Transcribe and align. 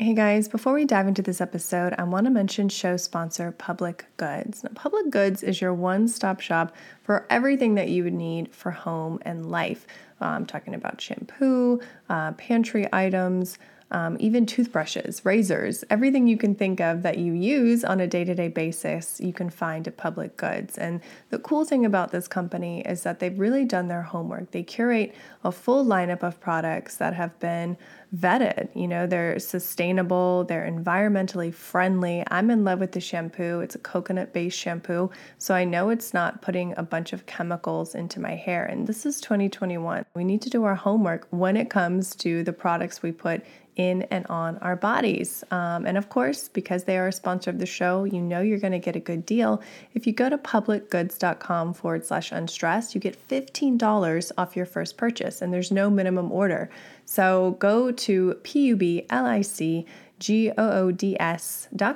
Hey 0.00 0.14
guys, 0.14 0.48
before 0.48 0.72
we 0.72 0.86
dive 0.86 1.08
into 1.08 1.20
this 1.20 1.42
episode, 1.42 1.94
I 1.98 2.04
want 2.04 2.24
to 2.24 2.30
mention 2.30 2.70
show 2.70 2.96
sponsor 2.96 3.52
Public 3.52 4.06
Goods. 4.16 4.64
Now, 4.64 4.70
Public 4.74 5.10
Goods 5.10 5.42
is 5.42 5.60
your 5.60 5.74
one 5.74 6.08
stop 6.08 6.40
shop 6.40 6.74
for 7.02 7.26
everything 7.28 7.74
that 7.74 7.90
you 7.90 8.04
would 8.04 8.14
need 8.14 8.54
for 8.54 8.70
home 8.70 9.18
and 9.26 9.50
life. 9.50 9.86
Uh, 10.18 10.24
I'm 10.24 10.46
talking 10.46 10.74
about 10.74 11.02
shampoo, 11.02 11.82
uh, 12.08 12.32
pantry 12.32 12.88
items, 12.90 13.58
um, 13.90 14.16
even 14.20 14.46
toothbrushes, 14.46 15.24
razors, 15.24 15.84
everything 15.90 16.26
you 16.26 16.36
can 16.36 16.54
think 16.54 16.80
of 16.80 17.02
that 17.02 17.18
you 17.18 17.32
use 17.32 17.84
on 17.84 18.00
a 18.00 18.06
day 18.06 18.24
to 18.24 18.34
day 18.34 18.48
basis, 18.48 19.20
you 19.20 19.32
can 19.32 19.50
find 19.50 19.88
at 19.88 19.96
Public 19.96 20.36
Goods. 20.36 20.78
And 20.78 21.00
the 21.30 21.38
cool 21.38 21.64
thing 21.64 21.84
about 21.84 22.12
this 22.12 22.28
company 22.28 22.82
is 22.82 23.02
that 23.02 23.18
they've 23.18 23.38
really 23.38 23.64
done 23.64 23.88
their 23.88 24.02
homework. 24.02 24.52
They 24.52 24.62
curate 24.62 25.14
a 25.42 25.50
full 25.50 25.84
lineup 25.84 26.22
of 26.22 26.40
products 26.40 26.96
that 26.96 27.14
have 27.14 27.38
been 27.40 27.76
vetted. 28.16 28.68
You 28.74 28.88
know, 28.88 29.06
they're 29.06 29.38
sustainable, 29.38 30.44
they're 30.44 30.68
environmentally 30.68 31.52
friendly. 31.52 32.24
I'm 32.30 32.50
in 32.50 32.64
love 32.64 32.80
with 32.80 32.92
the 32.92 33.00
shampoo. 33.00 33.60
It's 33.60 33.74
a 33.74 33.78
coconut 33.78 34.32
based 34.32 34.58
shampoo, 34.58 35.10
so 35.38 35.54
I 35.54 35.64
know 35.64 35.90
it's 35.90 36.12
not 36.12 36.42
putting 36.42 36.74
a 36.76 36.82
bunch 36.82 37.12
of 37.12 37.26
chemicals 37.26 37.94
into 37.94 38.20
my 38.20 38.34
hair. 38.34 38.64
And 38.64 38.86
this 38.86 39.06
is 39.06 39.20
2021. 39.20 40.04
We 40.14 40.24
need 40.24 40.42
to 40.42 40.50
do 40.50 40.64
our 40.64 40.74
homework 40.74 41.26
when 41.30 41.56
it 41.56 41.70
comes 41.70 42.14
to 42.16 42.42
the 42.42 42.52
products 42.52 43.02
we 43.02 43.12
put 43.12 43.44
in 43.80 44.02
and 44.10 44.26
on 44.26 44.58
our 44.58 44.76
bodies. 44.76 45.42
Um, 45.50 45.86
and 45.86 45.96
of 45.96 46.08
course, 46.10 46.48
because 46.48 46.84
they 46.84 46.98
are 46.98 47.08
a 47.08 47.12
sponsor 47.12 47.50
of 47.50 47.58
the 47.58 47.66
show, 47.66 48.04
you 48.04 48.20
know 48.20 48.40
you're 48.40 48.58
going 48.58 48.72
to 48.72 48.78
get 48.78 48.94
a 48.94 49.00
good 49.00 49.24
deal. 49.24 49.62
If 49.94 50.06
you 50.06 50.12
go 50.12 50.28
to 50.28 50.36
publicgoods.com 50.36 51.74
forward 51.74 52.04
slash 52.04 52.30
unstressed, 52.30 52.94
you 52.94 53.00
get 53.00 53.16
$15 53.28 54.32
off 54.36 54.56
your 54.56 54.66
first 54.66 54.96
purchase, 54.98 55.40
and 55.40 55.52
there's 55.52 55.72
no 55.72 55.88
minimum 55.88 56.30
order. 56.30 56.68
So 57.06 57.56
go 57.58 57.90
to 57.90 58.34
P-U-B-L-I-C 58.42 59.60
G-O-O-D-S 59.60 59.86
dot 59.86 60.09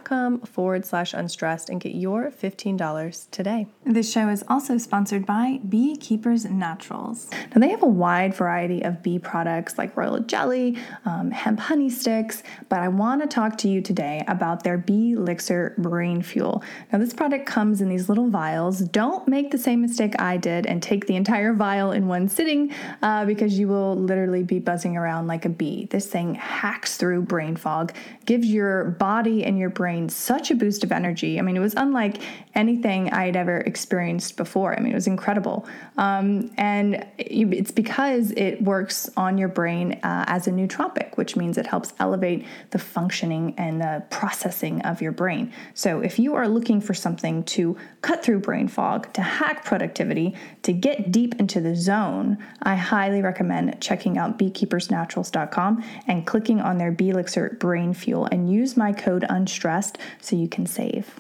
com 0.05 0.41
forward 0.41 0.87
slash 0.87 1.13
unstressed 1.13 1.69
and 1.69 1.81
get 1.81 1.95
your 1.95 2.31
$15 2.31 3.31
today. 3.31 3.67
This 3.85 4.11
show 4.11 4.29
is 4.29 4.43
also 4.49 4.79
sponsored 4.79 5.27
by 5.27 5.61
Beekeepers 5.69 6.45
Naturals. 6.47 7.31
Now 7.55 7.61
they 7.61 7.69
have 7.69 7.83
a 7.83 7.89
wide 7.89 8.35
variety 8.35 8.83
of 8.83 9.03
bee 9.03 9.19
products 9.19 9.77
like 9.77 9.97
royal 9.97 10.21
jelly, 10.21 10.79
um, 11.05 11.31
hemp 11.31 11.61
honey 11.61 11.91
sticks, 11.91 12.43
but 12.69 12.81
I 12.81 12.89
want 12.89 13.21
to 13.23 13.29
talk 13.29 13.59
to 13.59 13.69
you 13.69 13.83
today 13.83 14.25
about 14.27 14.65
their 14.65 14.79
Bee 14.79 15.13
Elixir 15.13 15.75
Brain 15.79 16.23
Fuel. 16.23 16.63
Now 16.93 16.99
this 16.99 17.13
product 17.13 17.47
comes 17.47 17.81
in 17.81 17.89
these 17.89 18.09
little 18.09 18.31
vials. 18.31 18.81
Don't 18.81 19.29
make 19.29 19.51
the 19.51 19.59
same 19.59 19.83
mistake 19.83 20.15
I 20.19 20.39
did 20.39 20.67
and 20.67 20.83
take 20.83 21.07
the 21.07 21.17
entire 21.17 21.53
vial 21.53 21.93
in 21.93 22.09
one 22.09 22.29
sitting 22.29 22.73
uh, 23.03 23.27
because 23.27 23.59
you 23.59 23.69
will 23.69 23.97
literally 23.97 24.43
be 24.43 24.59
buzzing 24.59 24.97
around 24.97 25.27
like 25.27 25.45
a 25.45 25.51
bee. 25.51 25.87
This 25.91 26.07
thing 26.07 26.35
hacks 26.35 26.97
through 26.97 27.23
brain 27.23 27.57
fog 27.57 27.93
gives 28.27 28.47
your 28.47 28.85
body 28.85 29.45
and 29.45 29.59
your 29.59 29.69
brain 29.69 30.09
such 30.09 30.51
a 30.51 30.55
boost 30.55 30.85
of 30.85 30.93
energy. 30.93 31.39
I 31.39 31.43
mean, 31.43 31.57
it 31.57 31.61
was 31.61 31.75
unlike 31.75 32.21
anything 32.55 33.11
I 33.11 33.27
had 33.27 33.37
ever 33.37 33.59
experienced 33.59 34.37
before. 34.37 34.75
I 34.75 34.81
mean, 34.81 34.93
it 34.93 34.95
was 34.95 35.07
incredible. 35.07 35.67
Um, 35.97 36.51
and 36.57 37.07
it's 37.19 37.71
because 37.71 38.31
it 38.33 38.63
works 38.63 39.11
on 39.17 39.37
your 39.39 39.49
brain 39.49 40.01
uh, 40.03 40.25
as 40.27 40.47
a 40.47 40.51
nootropic, 40.51 41.17
which 41.17 41.37
means 41.37 41.59
it 41.59 41.67
helps 41.67 41.93
elevate 41.99 42.47
the 42.71 42.79
functioning 42.79 43.55
and 43.59 43.81
the 43.81 44.05
processing 44.11 44.81
of 44.83 45.03
your 45.03 45.13
brain. 45.13 45.53
So 45.75 46.01
if 46.01 46.19
you 46.19 46.35
are 46.35 46.49
looking 46.49 46.81
for 46.81 46.95
something 46.95 47.45
to 47.45 47.77
cut 48.01 48.25
through 48.25 48.41
brain 48.41 48.69
fog, 48.69 49.13
to 49.15 49.23
hack 49.23 49.65
productivity, 49.65 50.35
to 50.63 50.73
get 50.73 51.13
deep 51.13 51.35
into 51.39 51.61
the 51.61 51.77
zone, 51.77 52.39
I 52.63 52.77
highly 52.77 53.21
recommend 53.21 53.81
checking 53.81 54.19
out 54.19 54.39
beekeepersnaturals.com 54.39 55.85
and 56.07 56.27
clicking 56.27 56.61
on 56.61 56.79
their 56.79 56.93
Bee 56.93 57.11
Elixir 57.11 57.57
Brain 57.61 57.93
Fuel 57.93 58.14
fuel 58.15 58.29
and 58.31 58.51
use 58.51 58.77
my 58.77 58.93
code 58.93 59.25
unstressed 59.29 59.99
so 60.21 60.37
you 60.37 60.49
can 60.49 60.67
save. 60.67 61.19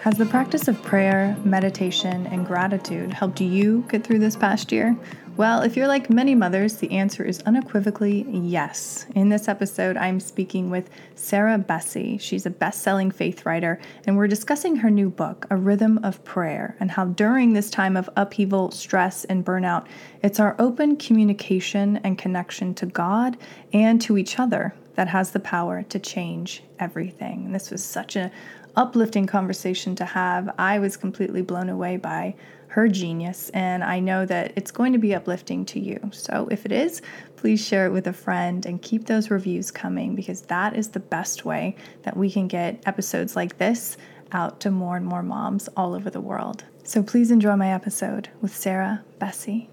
Has 0.00 0.18
the 0.18 0.26
practice 0.26 0.68
of 0.68 0.82
prayer, 0.82 1.36
meditation, 1.44 2.26
and 2.26 2.46
gratitude 2.46 3.12
helped 3.12 3.40
you 3.40 3.86
get 3.88 4.04
through 4.04 4.18
this 4.18 4.36
past 4.36 4.70
year? 4.70 4.96
Well, 5.36 5.62
if 5.62 5.76
you're 5.76 5.88
like 5.88 6.10
many 6.10 6.36
mothers, 6.36 6.76
the 6.76 6.92
answer 6.92 7.24
is 7.24 7.40
unequivocally 7.40 8.24
yes. 8.30 9.04
In 9.16 9.30
this 9.30 9.48
episode, 9.48 9.96
I'm 9.96 10.20
speaking 10.20 10.70
with 10.70 10.88
Sarah 11.16 11.58
Bessey. 11.58 12.20
She's 12.20 12.46
a 12.46 12.50
best 12.50 12.82
selling 12.82 13.10
faith 13.10 13.44
writer, 13.44 13.80
and 14.06 14.16
we're 14.16 14.28
discussing 14.28 14.76
her 14.76 14.90
new 14.90 15.10
book, 15.10 15.44
A 15.50 15.56
Rhythm 15.56 15.98
of 16.04 16.22
Prayer, 16.22 16.76
and 16.78 16.88
how 16.88 17.06
during 17.06 17.52
this 17.52 17.68
time 17.68 17.96
of 17.96 18.08
upheaval, 18.14 18.70
stress, 18.70 19.24
and 19.24 19.44
burnout, 19.44 19.88
it's 20.22 20.38
our 20.38 20.54
open 20.60 20.96
communication 20.96 21.96
and 22.04 22.16
connection 22.16 22.72
to 22.74 22.86
God 22.86 23.36
and 23.72 24.00
to 24.02 24.16
each 24.16 24.38
other 24.38 24.72
that 24.94 25.08
has 25.08 25.32
the 25.32 25.40
power 25.40 25.82
to 25.82 25.98
change 25.98 26.62
everything. 26.78 27.46
And 27.46 27.52
this 27.52 27.72
was 27.72 27.82
such 27.82 28.14
an 28.14 28.30
uplifting 28.76 29.26
conversation 29.26 29.96
to 29.96 30.04
have. 30.04 30.54
I 30.58 30.78
was 30.78 30.96
completely 30.96 31.42
blown 31.42 31.68
away 31.68 31.96
by 31.96 32.36
her 32.74 32.88
genius, 32.88 33.50
and 33.50 33.84
I 33.84 34.00
know 34.00 34.26
that 34.26 34.52
it's 34.56 34.72
going 34.72 34.92
to 34.94 34.98
be 34.98 35.14
uplifting 35.14 35.64
to 35.66 35.78
you. 35.78 36.10
So 36.12 36.48
if 36.50 36.66
it 36.66 36.72
is, 36.72 37.02
please 37.36 37.64
share 37.64 37.86
it 37.86 37.92
with 37.92 38.08
a 38.08 38.12
friend 38.12 38.66
and 38.66 38.82
keep 38.82 39.06
those 39.06 39.30
reviews 39.30 39.70
coming 39.70 40.16
because 40.16 40.42
that 40.42 40.74
is 40.74 40.88
the 40.88 40.98
best 40.98 41.44
way 41.44 41.76
that 42.02 42.16
we 42.16 42.32
can 42.32 42.48
get 42.48 42.82
episodes 42.84 43.36
like 43.36 43.58
this 43.58 43.96
out 44.32 44.58
to 44.58 44.72
more 44.72 44.96
and 44.96 45.06
more 45.06 45.22
moms 45.22 45.68
all 45.76 45.94
over 45.94 46.10
the 46.10 46.20
world. 46.20 46.64
So 46.82 47.00
please 47.00 47.30
enjoy 47.30 47.54
my 47.54 47.72
episode 47.72 48.30
with 48.40 48.52
Sarah 48.56 49.04
Bessey. 49.20 49.68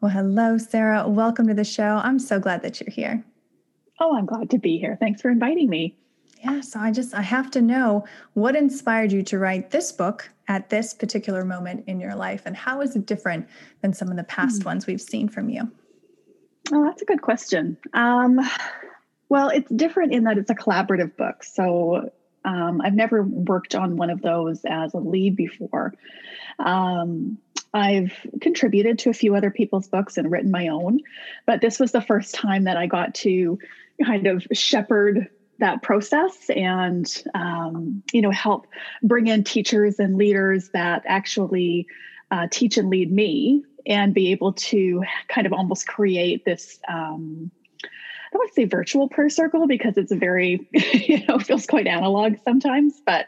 Well, 0.00 0.12
hello, 0.12 0.58
Sarah. 0.58 1.08
Welcome 1.08 1.48
to 1.48 1.54
the 1.54 1.64
show. 1.64 2.00
I'm 2.04 2.20
so 2.20 2.38
glad 2.38 2.62
that 2.62 2.80
you're 2.80 2.94
here. 2.94 3.24
Oh, 3.98 4.16
I'm 4.16 4.26
glad 4.26 4.48
to 4.50 4.58
be 4.58 4.78
here. 4.78 4.96
Thanks 5.00 5.20
for 5.20 5.28
inviting 5.28 5.68
me. 5.68 5.96
Yeah, 6.42 6.60
so 6.62 6.80
I 6.80 6.90
just 6.90 7.14
I 7.14 7.20
have 7.20 7.50
to 7.52 7.60
know 7.60 8.06
what 8.32 8.56
inspired 8.56 9.12
you 9.12 9.22
to 9.24 9.38
write 9.38 9.70
this 9.70 9.92
book 9.92 10.30
at 10.48 10.70
this 10.70 10.94
particular 10.94 11.44
moment 11.44 11.84
in 11.86 12.00
your 12.00 12.14
life 12.14 12.42
and 12.46 12.56
how 12.56 12.80
is 12.80 12.96
it 12.96 13.04
different 13.04 13.46
than 13.82 13.92
some 13.92 14.08
of 14.08 14.16
the 14.16 14.24
past 14.24 14.62
mm. 14.62 14.66
ones 14.66 14.86
we've 14.86 15.02
seen 15.02 15.28
from 15.28 15.50
you? 15.50 15.70
Oh, 16.72 16.84
that's 16.84 17.02
a 17.02 17.04
good 17.04 17.20
question. 17.20 17.76
Um, 17.92 18.40
well, 19.28 19.48
it's 19.48 19.70
different 19.70 20.12
in 20.12 20.24
that 20.24 20.38
it's 20.38 20.50
a 20.50 20.54
collaborative 20.54 21.14
book. 21.16 21.44
So 21.44 22.10
um, 22.44 22.80
I've 22.80 22.94
never 22.94 23.22
worked 23.22 23.74
on 23.74 23.96
one 23.96 24.08
of 24.08 24.22
those 24.22 24.64
as 24.64 24.94
a 24.94 24.98
lead 24.98 25.36
before. 25.36 25.92
Um, 26.58 27.36
I've 27.74 28.12
contributed 28.40 28.98
to 29.00 29.10
a 29.10 29.14
few 29.14 29.36
other 29.36 29.50
people's 29.50 29.88
books 29.88 30.16
and 30.16 30.30
written 30.30 30.50
my 30.50 30.68
own, 30.68 31.00
but 31.46 31.60
this 31.60 31.78
was 31.78 31.92
the 31.92 32.00
first 32.00 32.34
time 32.34 32.64
that 32.64 32.76
I 32.76 32.86
got 32.86 33.14
to 33.16 33.58
kind 34.04 34.26
of 34.26 34.46
shepherd 34.52 35.28
that 35.60 35.82
process 35.82 36.50
and 36.50 37.22
um, 37.34 38.02
you 38.12 38.20
know 38.20 38.30
help 38.30 38.66
bring 39.02 39.26
in 39.26 39.44
teachers 39.44 39.98
and 39.98 40.16
leaders 40.16 40.70
that 40.70 41.02
actually 41.06 41.86
uh, 42.30 42.46
teach 42.50 42.76
and 42.76 42.90
lead 42.90 43.12
me 43.12 43.64
and 43.86 44.12
be 44.12 44.30
able 44.30 44.52
to 44.52 45.02
kind 45.28 45.46
of 45.46 45.52
almost 45.52 45.86
create 45.86 46.44
this 46.44 46.78
um, 46.88 47.50
I 48.30 48.36
don't 48.36 48.42
want 48.42 48.50
to 48.50 48.54
say 48.54 48.64
virtual 48.64 49.08
prayer 49.08 49.28
circle 49.28 49.66
because 49.66 49.96
it's 49.96 50.12
a 50.12 50.16
very, 50.16 50.68
you 50.72 51.26
know, 51.26 51.40
feels 51.40 51.66
quite 51.66 51.88
analog 51.88 52.36
sometimes, 52.44 53.00
but 53.04 53.26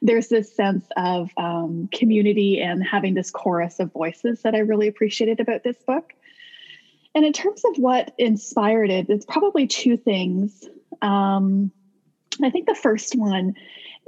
there's 0.00 0.28
this 0.28 0.54
sense 0.54 0.86
of 0.96 1.30
um, 1.36 1.88
community 1.92 2.60
and 2.60 2.84
having 2.84 3.14
this 3.14 3.32
chorus 3.32 3.80
of 3.80 3.92
voices 3.92 4.42
that 4.42 4.54
I 4.54 4.58
really 4.58 4.86
appreciated 4.86 5.40
about 5.40 5.64
this 5.64 5.76
book. 5.84 6.14
And 7.16 7.24
in 7.24 7.32
terms 7.32 7.64
of 7.64 7.78
what 7.78 8.14
inspired 8.16 8.90
it, 8.90 9.08
it's 9.08 9.24
probably 9.24 9.66
two 9.66 9.96
things. 9.96 10.68
Um, 11.04 11.70
I 12.42 12.50
think 12.50 12.66
the 12.66 12.74
first 12.74 13.14
one 13.14 13.54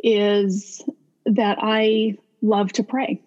is 0.02 0.82
that 1.26 1.58
I 1.60 2.16
love 2.42 2.72
to 2.72 2.82
pray, 2.82 3.22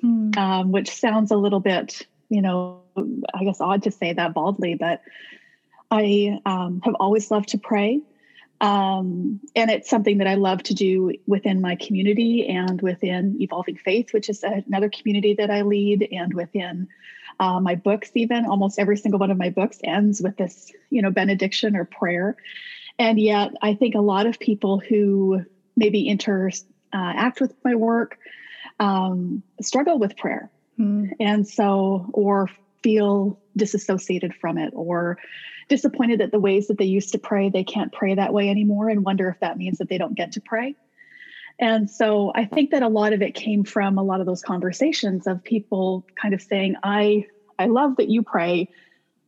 hmm. 0.00 0.30
um, 0.36 0.72
which 0.72 0.90
sounds 0.90 1.30
a 1.30 1.36
little 1.36 1.60
bit, 1.60 2.06
you 2.28 2.42
know, 2.42 2.82
I 3.34 3.44
guess 3.44 3.60
odd 3.60 3.84
to 3.84 3.90
say 3.90 4.12
that 4.12 4.34
baldly, 4.34 4.74
but 4.74 5.02
I 5.90 6.40
um, 6.44 6.80
have 6.84 6.94
always 7.00 7.30
loved 7.30 7.50
to 7.50 7.58
pray. 7.58 8.00
Um, 8.60 9.40
and 9.54 9.70
it's 9.70 9.90
something 9.90 10.18
that 10.18 10.26
I 10.26 10.34
love 10.34 10.62
to 10.64 10.74
do 10.74 11.12
within 11.26 11.60
my 11.60 11.76
community 11.76 12.46
and 12.48 12.80
within 12.80 13.36
Evolving 13.40 13.76
Faith, 13.76 14.12
which 14.12 14.30
is 14.30 14.42
another 14.42 14.88
community 14.88 15.34
that 15.34 15.50
I 15.50 15.62
lead, 15.62 16.08
and 16.10 16.32
within 16.32 16.88
uh, 17.38 17.60
my 17.60 17.74
books. 17.74 18.10
Even 18.14 18.46
almost 18.46 18.78
every 18.78 18.96
single 18.96 19.20
one 19.20 19.30
of 19.30 19.36
my 19.36 19.50
books 19.50 19.78
ends 19.84 20.22
with 20.22 20.36
this, 20.38 20.72
you 20.88 21.02
know, 21.02 21.10
benediction 21.10 21.76
or 21.76 21.84
prayer. 21.84 22.36
And 22.98 23.20
yet, 23.20 23.52
I 23.62 23.74
think 23.74 23.94
a 23.94 24.00
lot 24.00 24.26
of 24.26 24.38
people 24.38 24.78
who 24.78 25.44
maybe 25.76 26.08
interact 26.08 26.64
uh, 26.92 27.30
with 27.40 27.54
my 27.64 27.74
work 27.74 28.18
um, 28.80 29.42
struggle 29.60 29.98
with 29.98 30.16
prayer. 30.16 30.50
Mm. 30.78 31.12
And 31.20 31.46
so, 31.46 32.10
or 32.12 32.48
feel 32.82 33.38
disassociated 33.56 34.34
from 34.34 34.58
it, 34.58 34.72
or 34.74 35.18
disappointed 35.68 36.20
that 36.20 36.30
the 36.30 36.38
ways 36.38 36.68
that 36.68 36.78
they 36.78 36.84
used 36.84 37.12
to 37.12 37.18
pray, 37.18 37.50
they 37.50 37.64
can't 37.64 37.92
pray 37.92 38.14
that 38.14 38.32
way 38.32 38.48
anymore, 38.48 38.88
and 38.88 39.04
wonder 39.04 39.28
if 39.28 39.40
that 39.40 39.58
means 39.58 39.78
that 39.78 39.88
they 39.88 39.98
don't 39.98 40.14
get 40.14 40.32
to 40.32 40.40
pray. 40.40 40.74
And 41.58 41.90
so 41.90 42.32
I 42.34 42.44
think 42.44 42.70
that 42.70 42.82
a 42.82 42.88
lot 42.88 43.12
of 43.12 43.22
it 43.22 43.34
came 43.34 43.64
from 43.64 43.96
a 43.96 44.02
lot 44.02 44.20
of 44.20 44.26
those 44.26 44.42
conversations 44.42 45.26
of 45.26 45.42
people 45.42 46.06
kind 46.20 46.34
of 46.34 46.42
saying, 46.42 46.76
I 46.82 47.26
I 47.58 47.66
love 47.66 47.96
that 47.96 48.08
you 48.08 48.22
pray. 48.22 48.68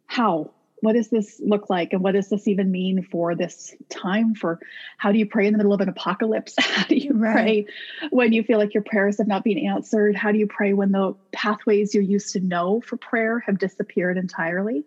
How? 0.07 0.53
What 0.81 0.95
does 0.95 1.09
this 1.09 1.41
look 1.45 1.69
like? 1.69 1.93
And 1.93 2.03
what 2.03 2.13
does 2.13 2.29
this 2.29 2.47
even 2.47 2.71
mean 2.71 3.03
for 3.03 3.35
this 3.35 3.75
time? 3.89 4.35
For 4.35 4.61
how 4.97 5.13
do 5.13 5.19
you 5.19 5.27
pray 5.27 5.47
in 5.47 5.53
the 5.53 5.59
middle 5.59 5.73
of 5.73 5.81
an 5.81 5.89
apocalypse? 5.89 6.55
How 6.59 6.85
do 6.85 6.97
you 6.97 7.13
right. 7.15 7.35
pray 7.35 7.67
when 8.11 8.33
you 8.33 8.43
feel 8.43 8.59
like 8.59 8.75
your 8.75 8.83
prayers 8.83 9.19
have 9.19 9.27
not 9.27 9.45
been 9.45 9.59
answered? 9.59 10.15
How 10.15 10.31
do 10.31 10.39
you 10.39 10.47
pray 10.47 10.73
when 10.73 10.93
the 10.93 11.15
pathways 11.33 11.95
you 11.95 12.01
used 12.01 12.33
to 12.35 12.41
know 12.41 12.81
for 12.81 12.97
prayer 12.97 13.41
have 13.41 13.59
disappeared 13.59 14.17
entirely? 14.17 14.85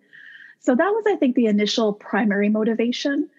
So 0.59 0.75
that 0.75 0.89
was, 0.89 1.05
I 1.07 1.15
think, 1.15 1.35
the 1.35 1.47
initial 1.47 1.93
primary 1.93 2.49
motivation. 2.49 3.29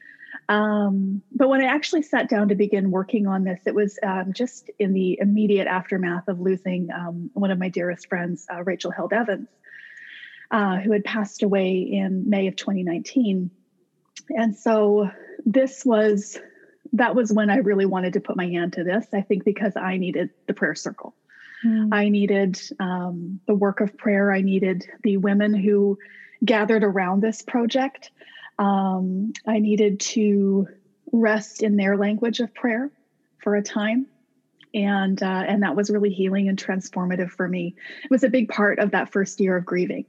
Um, 0.49 1.23
but 1.33 1.49
when 1.49 1.61
I 1.61 1.67
actually 1.67 2.03
sat 2.03 2.29
down 2.29 2.49
to 2.49 2.55
begin 2.55 2.91
working 2.91 3.27
on 3.27 3.45
this, 3.45 3.61
it 3.65 3.75
was 3.75 3.99
um, 4.03 4.33
just 4.33 4.71
in 4.79 4.93
the 4.93 5.19
immediate 5.21 5.67
aftermath 5.67 6.29
of 6.29 6.41
losing 6.41 6.91
um, 6.91 7.31
one 7.35 7.51
of 7.51 7.59
my 7.59 7.69
dearest 7.69 8.09
friends, 8.09 8.47
uh, 8.53 8.63
Rachel 8.65 8.91
Held 8.91 9.13
Evans, 9.13 9.49
uh, 10.53 10.77
who 10.77 10.93
had 10.93 11.05
passed 11.05 11.43
away 11.43 11.79
in 11.79 12.29
May 12.31 12.47
of 12.47 12.55
2019. 12.55 13.51
And 14.31 14.57
so 14.57 15.11
this 15.45 15.85
was 15.85 16.39
that 16.93 17.15
was 17.15 17.33
when 17.33 17.51
I 17.51 17.57
really 17.57 17.87
wanted 17.87 18.13
to 18.13 18.21
put 18.21 18.37
my 18.37 18.47
hand 18.47 18.75
to 18.75 18.85
this. 18.85 19.07
I 19.13 19.23
think 19.23 19.45
because 19.45 19.77
I 19.77 19.97
needed 19.97 20.31
the 20.47 20.55
prayer 20.55 20.75
circle. 20.75 21.15
Mm. 21.65 21.89
I 21.91 22.11
needed 22.11 22.61
um, 22.79 23.41
the 23.47 23.55
work 23.55 23.81
of 23.81 23.97
prayer. 23.97 24.31
I 24.31 24.43
needed 24.43 24.87
the 25.03 25.17
women 25.17 25.55
who 25.55 25.99
gathered 26.45 26.85
around 26.85 27.23
this 27.23 27.41
project 27.41 28.11
um, 28.59 29.33
I 29.47 29.59
needed 29.59 30.01
to 30.01 30.69
rest 31.11 31.63
in 31.63 31.77
their 31.77 31.97
language 31.97 32.41
of 32.41 32.55
prayer 32.55 32.91
for 33.39 33.57
a 33.57 33.63
time. 33.63 34.07
And 34.75 35.23
uh, 35.23 35.45
and 35.47 35.63
that 35.63 35.77
was 35.77 35.91
really 35.91 36.11
healing 36.11 36.49
and 36.49 36.63
transformative 36.63 37.31
for 37.31 37.47
me. 37.47 37.75
It 38.05 38.11
was 38.11 38.25
a 38.25 38.31
big 38.31 38.49
part 38.49 38.79
of 38.79 38.93
that 38.93 39.13
first 39.13 39.39
year 39.41 39.57
of 39.57 39.67
grieving. 39.67 40.07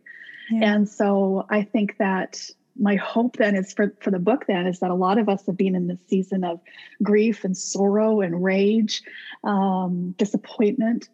Yeah. 0.51 0.73
And 0.73 0.89
so 0.89 1.45
I 1.49 1.63
think 1.63 1.97
that 1.97 2.49
my 2.79 2.95
hope 2.95 3.37
then 3.37 3.55
is 3.55 3.71
for, 3.71 3.93
for 4.01 4.09
the 4.09 4.19
book 4.19 4.45
then 4.47 4.65
is 4.65 4.79
that 4.79 4.89
a 4.89 4.95
lot 4.95 5.17
of 5.17 5.29
us 5.29 5.45
have 5.45 5.57
been 5.57 5.75
in 5.75 5.87
this 5.87 5.99
season 6.07 6.43
of 6.43 6.59
grief 7.01 7.43
and 7.43 7.55
sorrow 7.55 8.21
and 8.21 8.43
rage, 8.43 9.03
um, 9.43 10.15
disappointment, 10.17 11.09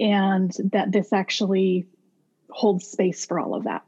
and 0.00 0.56
that 0.72 0.90
this 0.90 1.12
actually 1.12 1.86
holds 2.50 2.86
space 2.86 3.26
for 3.26 3.38
all 3.38 3.54
of 3.54 3.64
that. 3.64 3.84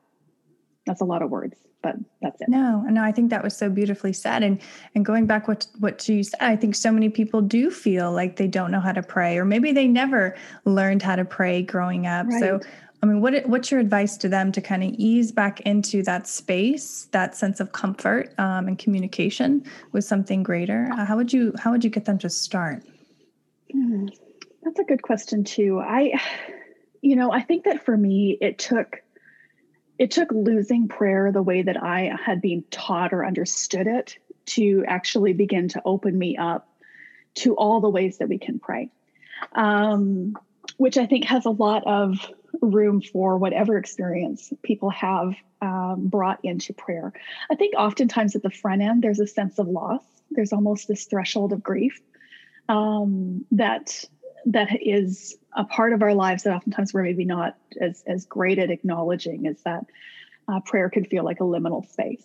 That's 0.87 1.00
a 1.00 1.06
lot 1.06 1.23
of 1.23 1.31
words 1.31 1.56
but 1.85 1.96
that's 2.23 2.41
it. 2.41 2.49
No, 2.49 2.81
no, 2.88 3.02
I 3.02 3.12
think 3.12 3.29
that 3.31 3.44
was 3.44 3.55
so 3.55 3.69
beautifully 3.69 4.14
said. 4.14 4.43
And 4.43 4.61
and 4.94 5.05
going 5.05 5.26
back 5.26 5.46
what 5.46 5.67
what 5.79 6.08
you 6.08 6.25
said, 6.25 6.41
I 6.41 6.56
think 6.56 6.75
so 6.75 6.91
many 6.91 7.11
people 7.11 7.43
do 7.43 7.70
feel 7.70 8.11
like 8.11 8.37
they 8.37 8.49
don't 8.49 8.73
know 8.73 8.81
how 8.81 8.93
to 8.93 9.02
pray, 9.02 9.38
or 9.38 9.44
maybe 9.44 9.70
they 9.70 9.87
never 9.87 10.35
learned 10.64 11.02
how 11.02 11.14
to 11.14 11.26
pray 11.26 11.62
growing 11.62 12.06
up. 12.06 12.26
Right. 12.26 12.41
So 12.41 12.61
I 13.04 13.06
mean, 13.06 13.20
what 13.20 13.46
what's 13.46 13.70
your 13.70 13.80
advice 13.80 14.16
to 14.16 14.30
them 14.30 14.50
to 14.52 14.62
kind 14.62 14.82
of 14.82 14.94
ease 14.96 15.30
back 15.30 15.60
into 15.60 16.02
that 16.04 16.26
space, 16.26 17.06
that 17.12 17.36
sense 17.36 17.60
of 17.60 17.72
comfort 17.72 18.32
um, 18.38 18.66
and 18.66 18.78
communication 18.78 19.62
with 19.92 20.06
something 20.06 20.42
greater? 20.42 20.88
Uh, 20.90 21.04
how 21.04 21.14
would 21.14 21.30
you 21.30 21.52
how 21.58 21.70
would 21.70 21.84
you 21.84 21.90
get 21.90 22.06
them 22.06 22.16
to 22.20 22.30
start? 22.30 22.82
Hmm, 23.70 24.06
that's 24.62 24.78
a 24.78 24.84
good 24.84 25.02
question 25.02 25.44
too. 25.44 25.80
I, 25.80 26.18
you 27.02 27.14
know, 27.14 27.30
I 27.30 27.42
think 27.42 27.64
that 27.64 27.84
for 27.84 27.94
me, 27.94 28.38
it 28.40 28.58
took 28.58 29.02
it 29.98 30.10
took 30.10 30.32
losing 30.32 30.88
prayer 30.88 31.30
the 31.30 31.42
way 31.42 31.60
that 31.60 31.82
I 31.82 32.10
had 32.24 32.40
been 32.40 32.64
taught 32.70 33.12
or 33.12 33.26
understood 33.26 33.86
it 33.86 34.16
to 34.46 34.82
actually 34.88 35.34
begin 35.34 35.68
to 35.68 35.82
open 35.84 36.16
me 36.16 36.38
up 36.38 36.66
to 37.34 37.54
all 37.54 37.82
the 37.82 37.90
ways 37.90 38.16
that 38.16 38.30
we 38.30 38.38
can 38.38 38.58
pray, 38.58 38.88
um, 39.54 40.38
which 40.78 40.96
I 40.96 41.04
think 41.04 41.26
has 41.26 41.44
a 41.44 41.50
lot 41.50 41.86
of 41.86 42.26
room 42.60 43.00
for 43.00 43.38
whatever 43.38 43.76
experience 43.76 44.52
people 44.62 44.90
have 44.90 45.34
um, 45.62 46.08
brought 46.08 46.40
into 46.44 46.72
prayer. 46.72 47.12
I 47.50 47.54
think 47.54 47.74
oftentimes 47.76 48.36
at 48.36 48.42
the 48.42 48.50
front 48.50 48.82
end, 48.82 49.02
there's 49.02 49.20
a 49.20 49.26
sense 49.26 49.58
of 49.58 49.68
loss. 49.68 50.04
There's 50.30 50.52
almost 50.52 50.88
this 50.88 51.04
threshold 51.04 51.52
of 51.52 51.62
grief 51.62 52.00
um, 52.68 53.44
that 53.52 54.04
that 54.46 54.68
is 54.82 55.36
a 55.56 55.64
part 55.64 55.92
of 55.92 56.02
our 56.02 56.14
lives 56.14 56.42
that 56.42 56.54
oftentimes 56.54 56.92
we're 56.92 57.02
maybe 57.02 57.24
not 57.24 57.56
as 57.80 58.02
as 58.06 58.26
great 58.26 58.58
at 58.58 58.70
acknowledging 58.70 59.46
is 59.46 59.60
that 59.62 59.84
uh, 60.48 60.60
prayer 60.60 60.90
can 60.90 61.04
feel 61.04 61.24
like 61.24 61.40
a 61.40 61.44
liminal 61.44 61.88
space. 61.88 62.24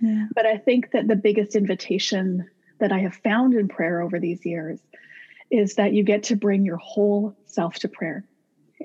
Yeah. 0.00 0.26
But 0.34 0.46
I 0.46 0.58
think 0.58 0.92
that 0.92 1.08
the 1.08 1.16
biggest 1.16 1.56
invitation 1.56 2.48
that 2.78 2.92
I 2.92 2.98
have 3.00 3.14
found 3.14 3.54
in 3.54 3.68
prayer 3.68 4.00
over 4.02 4.20
these 4.20 4.44
years 4.44 4.78
is 5.50 5.74
that 5.76 5.92
you 5.92 6.02
get 6.02 6.24
to 6.24 6.36
bring 6.36 6.64
your 6.64 6.76
whole 6.76 7.36
self 7.46 7.76
to 7.76 7.88
prayer. 7.88 8.24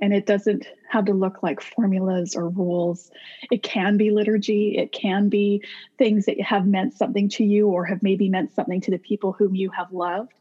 And 0.02 0.14
it 0.14 0.26
doesn't 0.26 0.66
have 0.90 1.06
to 1.06 1.14
look 1.14 1.44
like 1.44 1.62
formulas 1.62 2.36
or 2.36 2.50
rules. 2.50 3.12
It 3.52 3.62
can 3.62 3.98
be 3.98 4.10
liturgy. 4.10 4.78
It 4.78 4.92
can 4.92 5.30
be 5.30 5.64
things 5.98 6.26
that 6.26 6.42
have 6.42 6.66
meant 6.66 6.94
something 6.94 7.30
to 7.30 7.44
you 7.44 7.68
or 7.68 7.86
have 7.86 8.02
maybe 8.02 8.28
meant 8.28 8.54
something 8.54 8.82
to 8.82 8.92
the 8.92 8.98
people 8.98 9.32
whom 9.32 9.56
you 9.56 9.70
have 9.70 9.92
loved 9.92 10.34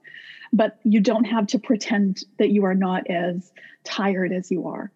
but 0.52 0.78
you 0.84 1.00
don't 1.00 1.24
have 1.24 1.46
to 1.48 1.58
pretend 1.58 2.24
that 2.38 2.50
you 2.50 2.64
are 2.64 2.74
not 2.74 3.08
as 3.08 3.52
tired 3.84 4.32
as 4.32 4.50
you 4.50 4.68
are 4.68 4.90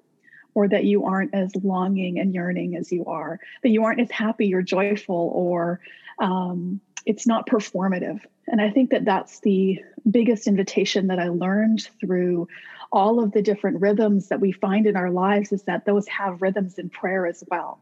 or 0.54 0.68
that 0.68 0.84
you 0.84 1.04
aren't 1.04 1.34
as 1.34 1.54
longing 1.56 2.18
and 2.18 2.34
yearning 2.34 2.76
as 2.76 2.92
you 2.92 3.04
are 3.06 3.38
that 3.62 3.70
you 3.70 3.84
aren't 3.84 4.00
as 4.00 4.10
happy 4.10 4.54
or 4.54 4.62
joyful 4.62 5.30
or 5.34 5.80
um, 6.18 6.80
it's 7.06 7.26
not 7.26 7.46
performative 7.46 8.20
and 8.46 8.60
i 8.60 8.70
think 8.70 8.90
that 8.90 9.04
that's 9.04 9.40
the 9.40 9.82
biggest 10.10 10.46
invitation 10.46 11.08
that 11.08 11.18
i 11.18 11.28
learned 11.28 11.88
through 12.00 12.48
all 12.94 13.22
of 13.22 13.32
the 13.32 13.42
different 13.42 13.80
rhythms 13.80 14.28
that 14.28 14.40
we 14.40 14.52
find 14.52 14.86
in 14.86 14.96
our 14.96 15.10
lives 15.10 15.52
is 15.52 15.64
that 15.64 15.84
those 15.84 16.06
have 16.08 16.40
rhythms 16.40 16.78
in 16.78 16.88
prayer 16.88 17.26
as 17.26 17.44
well 17.50 17.80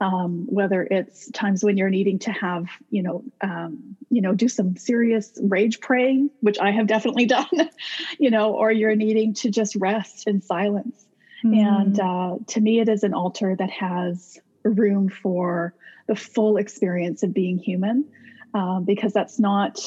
um, 0.00 0.46
whether 0.48 0.86
it's 0.90 1.30
times 1.30 1.62
when 1.62 1.76
you're 1.76 1.90
needing 1.90 2.18
to 2.18 2.32
have 2.32 2.66
you 2.90 3.02
know 3.02 3.22
um, 3.42 3.96
you 4.10 4.20
know 4.20 4.34
do 4.34 4.48
some 4.48 4.76
serious 4.76 5.38
rage 5.42 5.80
praying 5.80 6.30
which 6.40 6.58
i 6.58 6.70
have 6.70 6.86
definitely 6.86 7.26
done 7.38 7.70
you 8.18 8.30
know 8.30 8.52
or 8.52 8.72
you're 8.72 8.96
needing 8.96 9.34
to 9.34 9.50
just 9.50 9.76
rest 9.76 10.26
in 10.26 10.42
silence 10.42 11.06
mm. 11.44 11.56
and 11.56 12.00
uh, 12.00 12.36
to 12.46 12.60
me 12.60 12.80
it 12.80 12.88
is 12.88 13.04
an 13.04 13.14
altar 13.14 13.54
that 13.54 13.70
has 13.70 14.38
room 14.62 15.08
for 15.08 15.74
the 16.06 16.16
full 16.16 16.56
experience 16.56 17.22
of 17.22 17.32
being 17.32 17.58
human 17.58 18.04
um, 18.54 18.84
because 18.84 19.12
that's 19.12 19.38
not 19.38 19.78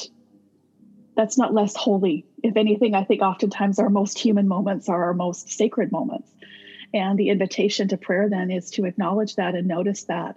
that's 1.16 1.36
not 1.38 1.52
less 1.52 1.76
holy 1.76 2.24
if 2.44 2.56
anything 2.56 2.94
i 2.94 3.02
think 3.02 3.22
oftentimes 3.22 3.80
our 3.80 3.90
most 3.90 4.18
human 4.18 4.46
moments 4.46 4.88
are 4.88 5.04
our 5.06 5.14
most 5.14 5.50
sacred 5.50 5.90
moments 5.90 6.30
and 6.94 7.18
the 7.18 7.30
invitation 7.30 7.88
to 7.88 7.96
prayer 7.96 8.28
then 8.28 8.52
is 8.52 8.70
to 8.70 8.84
acknowledge 8.84 9.34
that 9.34 9.56
and 9.56 9.66
notice 9.66 10.04
that 10.04 10.36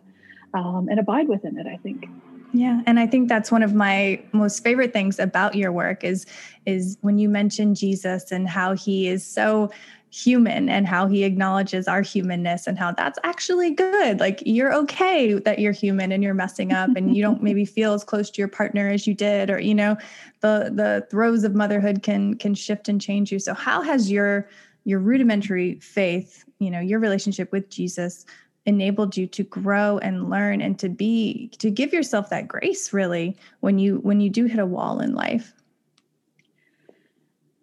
um, 0.53 0.87
and 0.89 0.99
abide 0.99 1.27
within 1.27 1.57
it, 1.57 1.67
I 1.67 1.77
think. 1.77 2.09
Yeah, 2.53 2.81
and 2.85 2.99
I 2.99 3.07
think 3.07 3.27
that's 3.29 3.51
one 3.51 3.63
of 3.63 3.73
my 3.73 4.21
most 4.31 4.63
favorite 4.63 4.93
things 4.93 5.19
about 5.19 5.55
your 5.55 5.71
work 5.71 6.03
is 6.03 6.25
is 6.65 6.97
when 7.01 7.17
you 7.17 7.29
mention 7.29 7.75
Jesus 7.75 8.31
and 8.31 8.47
how 8.47 8.73
he 8.73 9.07
is 9.07 9.25
so 9.25 9.69
human 10.09 10.69
and 10.69 10.87
how 10.87 11.07
he 11.07 11.23
acknowledges 11.23 11.87
our 11.87 12.01
humanness 12.01 12.65
and 12.65 12.79
how 12.79 12.91
that's 12.91 13.19
actually 13.23 13.71
good. 13.71 14.19
Like 14.19 14.41
you're 14.45 14.73
okay 14.73 15.33
that 15.33 15.59
you're 15.59 15.73
human 15.73 16.11
and 16.11 16.23
you're 16.23 16.33
messing 16.33 16.71
up 16.71 16.89
and 16.95 17.15
you 17.15 17.21
don't 17.21 17.43
maybe 17.47 17.65
feel 17.65 17.93
as 17.93 18.03
close 18.03 18.29
to 18.31 18.41
your 18.41 18.47
partner 18.47 18.87
as 18.87 19.05
you 19.05 19.13
did 19.13 19.49
or 19.49 19.59
you 19.59 19.75
know 19.75 19.97
the 20.41 20.71
the 20.73 21.05
throes 21.11 21.43
of 21.43 21.55
motherhood 21.55 22.03
can 22.03 22.35
can 22.35 22.55
shift 22.55 22.87
and 22.87 23.01
change 23.01 23.31
you. 23.31 23.39
So 23.39 23.53
how 23.53 23.81
has 23.81 24.09
your 24.09 24.47
your 24.85 24.99
rudimentary 24.99 25.79
faith, 25.81 26.45
you 26.59 26.71
know, 26.71 26.79
your 26.79 26.99
relationship 26.99 27.51
with 27.51 27.69
Jesus 27.69 28.25
enabled 28.67 29.15
you 29.15 29.25
to 29.25 29.43
grow 29.43 29.97
and 30.00 30.29
learn 30.29 30.62
and 30.62 30.77
to 30.77 30.89
be 30.89 31.50
to 31.57 31.71
give 31.71 31.93
yourself 31.93 32.29
that 32.29 32.50
grace 32.50 32.91
really 32.91 33.36
when 33.62 33.79
you 33.79 33.95
when 34.00 34.19
you 34.19 34.29
do 34.29 34.43
hit 34.43 34.59
a 34.59 34.65
wall 34.65 35.00
in 35.00 35.15
life 35.15 35.53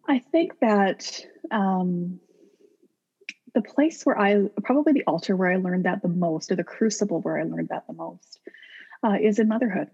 i 0.09 0.19
think 0.19 0.59
that 0.61 1.21
um 1.51 2.19
the 3.53 3.61
place 3.61 4.05
where 4.05 4.19
i 4.19 4.45
probably 4.65 4.95
the 4.95 5.05
altar 5.07 5.37
where 5.37 5.53
i 5.53 5.57
learned 5.57 5.85
that 5.85 6.01
the 6.01 6.09
most 6.09 6.51
or 6.51 6.57
the 6.57 6.65
crucible 6.65 7.21
where 7.21 7.39
i 7.39 7.43
learned 7.43 7.69
that 7.69 7.87
the 7.87 7.93
most 7.93 8.41
uh, 9.07 9.19
is 9.21 9.39
in 9.39 9.47
motherhood 9.47 9.91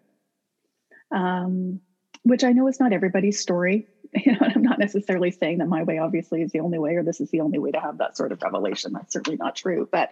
um, 1.11 1.81
which 2.23 2.45
i 2.45 2.53
know 2.53 2.69
is 2.69 2.79
not 2.79 2.93
everybody's 2.93 3.41
story 3.41 3.89
you 4.15 4.33
know, 4.33 4.39
I'm 4.43 4.63
not 4.63 4.81
necessarily 4.81 5.31
saying 5.31 5.59
that 5.59 5.69
my 5.69 5.85
way 5.85 5.99
obviously 5.99 6.43
is 6.43 6.51
the 6.51 6.61
only 6.61 6.79
way 6.79 6.97
or 6.97 7.05
this 7.05 7.21
is 7.21 7.31
the 7.31 7.43
only 7.43 7.59
way 7.59 7.71
to 7.71 7.79
have 7.79 7.99
that 7.99 8.17
sort 8.17 8.33
of 8.33 8.43
revelation. 8.43 8.93
That's 8.93 9.13
certainly 9.13 9.37
not 9.37 9.55
true. 9.55 9.89
But 9.91 10.11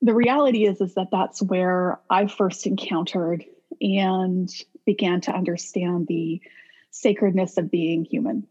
the 0.00 0.14
reality 0.14 0.64
is, 0.64 0.80
is 0.80 0.94
that 0.94 1.08
that's 1.10 1.42
where 1.42 2.00
I 2.08 2.26
first 2.26 2.66
encountered 2.66 3.44
and 3.80 4.48
began 4.86 5.20
to 5.22 5.32
understand 5.32 6.06
the 6.06 6.40
sacredness 6.90 7.58
of 7.58 7.70
being 7.70 8.04
human 8.04 8.46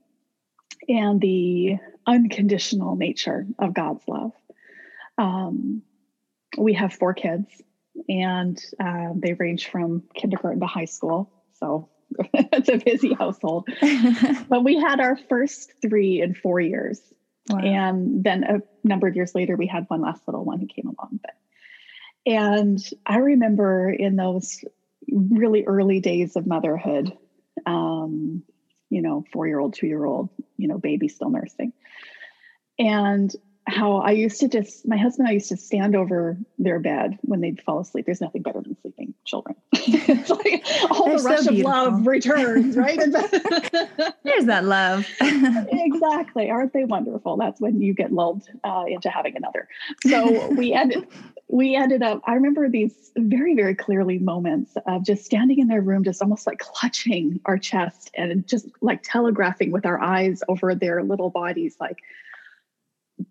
and 0.87 1.19
the 1.19 1.77
unconditional 2.05 2.95
nature 2.95 3.45
of 3.59 3.73
God's 3.73 4.03
love. 4.07 4.31
Um, 5.17 5.81
we 6.57 6.73
have 6.73 6.93
four 6.93 7.13
kids, 7.13 7.47
and 8.07 8.61
uh, 8.79 9.09
they 9.15 9.33
range 9.33 9.69
from 9.69 10.03
kindergarten 10.13 10.61
to 10.61 10.67
high 10.67 10.85
school. 10.85 11.31
So 11.59 11.89
it's 12.33 12.69
a 12.69 12.77
busy 12.77 13.13
household. 13.13 13.67
but 14.49 14.63
we 14.63 14.79
had 14.79 14.99
our 14.99 15.17
first 15.29 15.73
three 15.81 16.21
in 16.21 16.33
four 16.33 16.59
years. 16.59 17.01
Wow. 17.49 17.59
And 17.59 18.23
then 18.23 18.43
a 18.43 18.61
number 18.83 19.07
of 19.07 19.15
years 19.15 19.33
later, 19.33 19.55
we 19.55 19.67
had 19.67 19.85
one 19.87 20.01
last 20.01 20.27
little 20.27 20.43
one 20.43 20.59
who 20.59 20.67
came 20.67 20.87
along. 20.87 21.19
But 21.21 21.35
and 22.25 22.79
I 23.05 23.17
remember 23.17 23.89
in 23.89 24.17
those 24.17 24.63
really 25.09 25.63
early 25.65 26.01
days 26.01 26.35
of 26.35 26.45
motherhood, 26.45 27.17
um, 27.65 28.43
you 28.89 29.01
know, 29.01 29.23
four 29.31 29.47
year 29.47 29.59
old, 29.59 29.73
two 29.73 29.87
year 29.87 30.03
old, 30.03 30.29
you 30.57 30.67
know, 30.67 30.77
baby 30.77 31.07
still 31.07 31.29
nursing. 31.29 31.71
And 32.77 33.33
how 33.67 33.97
I 33.97 34.12
used 34.12 34.39
to 34.39 34.47
just, 34.47 34.88
my 34.88 34.95
husband 34.95 35.27
and 35.27 35.31
I 35.31 35.33
used 35.33 35.50
to 35.50 35.57
stand 35.57 35.93
over 35.93 36.38
their 36.57 36.79
bed 36.79 37.19
when 37.24 37.41
they'd 37.41 37.62
fall 37.62 37.79
asleep. 37.79 38.05
There's 38.05 38.21
nothing 38.21 38.41
better 38.41 38.62
than 38.62 38.77
sleeping 38.81 39.13
children. 39.25 39.57
it's 39.74 40.29
like 40.29 40.63
all 40.89 41.07
They're 41.07 41.17
the 41.17 41.24
rush 41.24 41.47
of 41.47 41.57
love 41.57 42.07
returns, 42.07 42.77
right? 42.77 42.97
There's 44.24 44.45
that 44.45 44.63
love. 44.63 45.05
exactly. 45.19 46.50
Aren't 46.50 46.71
they 46.71 46.86
wonderful? 46.86 47.36
That's 47.36 47.59
when 47.59 47.81
you 47.81 47.93
get 47.93 48.13
lulled 48.13 48.43
uh, 48.63 48.86
into 48.88 49.09
having 49.09 49.36
another. 49.36 49.67
So 50.05 50.47
we 50.51 50.71
ended, 50.74 51.05
we 51.50 51.75
ended 51.75 52.03
up, 52.03 52.21
I 52.25 52.36
remember 52.36 52.69
these 52.69 53.12
very, 53.17 53.53
very 53.53 53.75
clearly 53.75 54.17
moments 54.17 54.77
of 54.86 55.05
just 55.05 55.25
standing 55.25 55.59
in 55.59 55.67
their 55.67 55.81
room, 55.81 56.05
just 56.05 56.21
almost 56.21 56.47
like 56.47 56.59
clutching 56.59 57.41
our 57.45 57.57
chest 57.57 58.12
and 58.15 58.47
just 58.47 58.67
like 58.79 59.03
telegraphing 59.03 59.71
with 59.71 59.86
our 59.86 60.01
eyes 60.01 60.41
over 60.47 60.74
their 60.74 61.03
little 61.03 61.29
bodies, 61.29 61.75
like, 61.81 61.97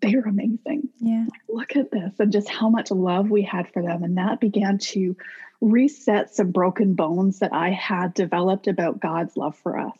they're 0.01 0.21
amazing. 0.21 0.89
Yeah. 0.99 1.25
Look 1.49 1.75
at 1.75 1.91
this 1.91 2.13
and 2.19 2.31
just 2.31 2.49
how 2.49 2.69
much 2.69 2.91
love 2.91 3.29
we 3.29 3.41
had 3.41 3.71
for 3.71 3.81
them. 3.81 4.03
And 4.03 4.17
that 4.17 4.39
began 4.39 4.77
to 4.79 5.15
reset 5.61 6.33
some 6.33 6.51
broken 6.51 6.93
bones 6.93 7.39
that 7.39 7.53
I 7.53 7.69
had 7.71 8.13
developed 8.13 8.67
about 8.67 8.99
God's 8.99 9.35
love 9.37 9.55
for 9.57 9.79
us. 9.79 9.97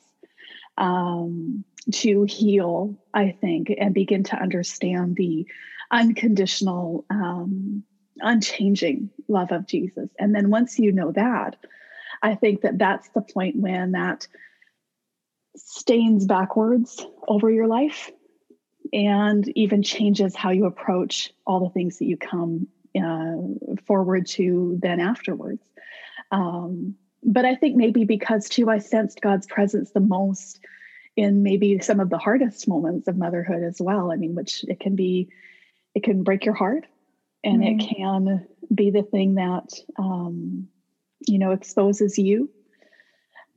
Um, 0.78 1.64
to 1.92 2.24
heal, 2.24 2.96
I 3.14 3.32
think, 3.40 3.74
and 3.78 3.94
begin 3.94 4.24
to 4.26 4.36
understand 4.36 5.16
the 5.16 5.48
unconditional, 5.92 7.06
um, 7.10 7.84
unchanging 8.20 9.10
love 9.28 9.52
of 9.52 9.68
Jesus. 9.68 10.10
And 10.20 10.36
then 10.36 10.50
once 10.50 10.80
you 10.80 10.92
know 10.92 11.12
that, 11.14 11.56
I 12.22 12.36
think 12.36 12.62
that 12.62 12.78
that's 12.78 13.08
the 13.10 13.22
point 13.22 13.56
when 13.56 13.94
that 13.94 14.28
stains 15.56 16.26
backwards 16.26 17.06
over 17.28 17.50
your 17.50 17.68
life 17.68 18.12
and 18.94 19.48
even 19.56 19.84
changes 19.84 20.36
how 20.36 20.50
you 20.50 20.66
approach 20.66 21.32
all 21.46 21.60
the 21.60 21.70
things 21.70 21.98
that 22.00 22.06
you 22.06 22.18
come 22.18 22.68
uh, 23.02 23.36
forward 23.86 24.28
to 24.28 24.78
then 24.82 25.00
afterwards. 25.00 25.62
Um, 26.32 26.96
but 27.24 27.46
I 27.46 27.56
think 27.56 27.76
maybe 27.76 28.06
because 28.06 28.50
too, 28.50 28.70
I 28.70 28.80
sensed 28.80 29.22
God's 29.22 29.48
presence 29.48 29.92
the 29.92 30.00
most 30.00 30.60
in 31.16 31.44
maybe 31.44 31.80
some 31.80 32.00
of 32.00 32.10
the 32.10 32.18
hardest 32.18 32.68
moments 32.68 33.08
of 33.08 33.18
motherhood 33.18 33.64
as 33.64 33.82
well. 33.82 34.12
I 34.12 34.16
mean, 34.16 34.36
which 34.36 34.64
it 34.68 34.80
can 34.80 34.96
be, 34.96 35.30
it 35.96 36.04
can 36.04 36.24
break 36.24 36.46
your 36.46 36.54
heart 36.54 36.86
and 37.44 37.62
mm-hmm. 37.62 37.80
it 37.80 37.96
can 37.96 38.48
be 38.74 38.92
the 38.92 39.04
thing 39.04 39.36
that, 39.36 39.74
um, 39.98 40.68
you 41.28 41.40
know, 41.40 41.52
exposes 41.52 42.18
you. 42.18 42.50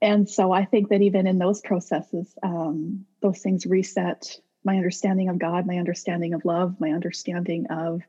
And 0.03 0.29
so 0.29 0.51
I 0.53 0.65
think 0.65 0.89
that 0.89 1.03
even 1.03 1.27
in 1.27 1.39
those 1.39 1.61
processes, 1.61 2.35
um, 2.43 3.05
those 3.21 3.41
things 3.41 3.67
reset 3.67 4.41
my 4.65 4.77
understanding 4.77 5.29
of 5.29 5.39
God, 5.39 5.67
my 5.67 5.79
understanding 5.79 6.35
of 6.35 6.45
love, 6.45 6.81
my 6.81 6.91
understanding 6.91 7.67
of 7.71 8.03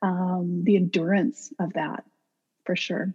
um, 0.00 0.62
the 0.64 0.76
endurance 0.76 1.52
of 1.58 1.72
that 1.74 2.04
for 2.64 2.76
sure. 2.76 3.14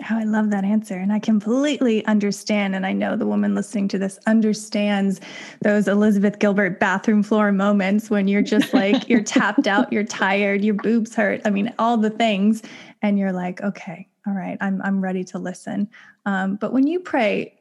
How 0.00 0.16
oh, 0.16 0.20
I 0.20 0.24
love 0.24 0.50
that 0.50 0.64
answer. 0.64 0.98
And 0.98 1.12
I 1.12 1.20
completely 1.20 2.04
understand. 2.06 2.74
And 2.74 2.84
I 2.84 2.92
know 2.92 3.16
the 3.16 3.26
woman 3.26 3.54
listening 3.54 3.86
to 3.88 3.98
this 3.98 4.18
understands 4.26 5.20
those 5.62 5.86
Elizabeth 5.86 6.40
Gilbert 6.40 6.80
bathroom 6.80 7.22
floor 7.22 7.52
moments 7.52 8.10
when 8.10 8.26
you're 8.26 8.42
just 8.42 8.74
like, 8.74 9.08
you're 9.08 9.22
tapped 9.22 9.68
out, 9.68 9.92
you're 9.92 10.02
tired, 10.02 10.64
your 10.64 10.74
boobs 10.74 11.14
hurt. 11.14 11.42
I 11.44 11.50
mean, 11.50 11.72
all 11.78 11.96
the 11.96 12.10
things. 12.10 12.62
And 13.02 13.20
you're 13.20 13.32
like, 13.32 13.60
okay, 13.62 14.08
all 14.26 14.32
right, 14.32 14.58
I'm, 14.60 14.82
I'm 14.82 15.00
ready 15.00 15.22
to 15.24 15.38
listen. 15.38 15.88
Um, 16.26 16.56
but 16.56 16.72
when 16.72 16.88
you 16.88 16.98
pray, 16.98 17.56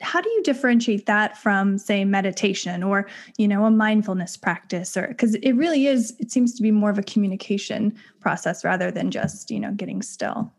how 0.00 0.20
do 0.20 0.28
you 0.30 0.42
differentiate 0.42 1.06
that 1.06 1.36
from 1.36 1.78
say 1.78 2.04
meditation 2.04 2.82
or 2.82 3.06
you 3.36 3.46
know 3.46 3.64
a 3.64 3.70
mindfulness 3.70 4.36
practice 4.36 4.96
or 4.96 5.08
because 5.08 5.34
it 5.36 5.52
really 5.52 5.86
is 5.86 6.14
it 6.18 6.30
seems 6.30 6.54
to 6.54 6.62
be 6.62 6.70
more 6.70 6.90
of 6.90 6.98
a 6.98 7.02
communication 7.02 7.94
process 8.20 8.64
rather 8.64 8.90
than 8.90 9.10
just 9.10 9.50
you 9.50 9.60
know 9.60 9.72
getting 9.72 10.02
still. 10.02 10.52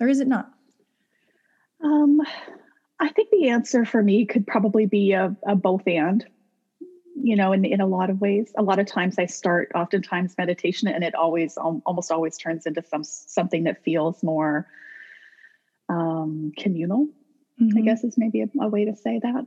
Or 0.00 0.08
is 0.08 0.20
it 0.20 0.28
not? 0.28 0.50
Um 1.82 2.20
i 3.00 3.08
think 3.08 3.30
the 3.30 3.48
answer 3.48 3.84
for 3.84 4.02
me 4.02 4.26
could 4.26 4.46
probably 4.46 4.86
be 4.86 5.12
a, 5.12 5.34
a 5.46 5.54
both 5.54 5.86
and 5.86 6.26
you 7.22 7.36
know 7.36 7.52
in, 7.52 7.64
in 7.64 7.80
a 7.80 7.86
lot 7.86 8.10
of 8.10 8.20
ways. 8.20 8.52
A 8.56 8.62
lot 8.62 8.78
of 8.78 8.86
times 8.86 9.18
i 9.18 9.26
start 9.26 9.70
oftentimes 9.74 10.36
meditation 10.38 10.88
and 10.88 11.04
it 11.04 11.14
always 11.14 11.56
almost 11.56 12.10
always 12.10 12.38
turns 12.38 12.66
into 12.66 12.82
some 12.82 13.04
something 13.04 13.64
that 13.64 13.82
feels 13.84 14.22
more 14.22 14.66
um, 15.88 16.52
communal 16.56 17.08
mm-hmm. 17.60 17.78
I 17.78 17.80
guess 17.82 18.04
is 18.04 18.18
maybe 18.18 18.42
a, 18.42 18.48
a 18.60 18.68
way 18.68 18.86
to 18.86 18.96
say 18.96 19.20
that. 19.22 19.46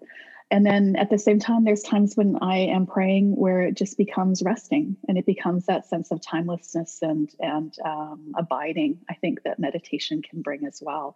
And 0.52 0.66
then 0.66 0.96
at 0.98 1.10
the 1.10 1.18
same 1.18 1.40
time, 1.40 1.64
there's 1.64 1.82
times 1.82 2.16
when 2.16 2.38
I 2.42 2.58
am 2.58 2.86
praying 2.86 3.36
where 3.36 3.62
it 3.62 3.76
just 3.76 3.98
becomes 3.98 4.44
resting 4.44 4.98
and 5.08 5.18
it 5.18 5.26
becomes 5.26 5.66
that 5.66 5.88
sense 5.88 6.12
of 6.12 6.22
timelessness 6.22 7.02
and 7.02 7.30
and 7.40 7.74
um, 7.84 8.34
abiding. 8.38 9.00
I 9.10 9.16
think 9.16 9.44
that 9.44 9.58
meditation 9.58 10.22
can 10.22 10.42
bring 10.42 10.66
as 10.66 10.80
well. 10.80 11.16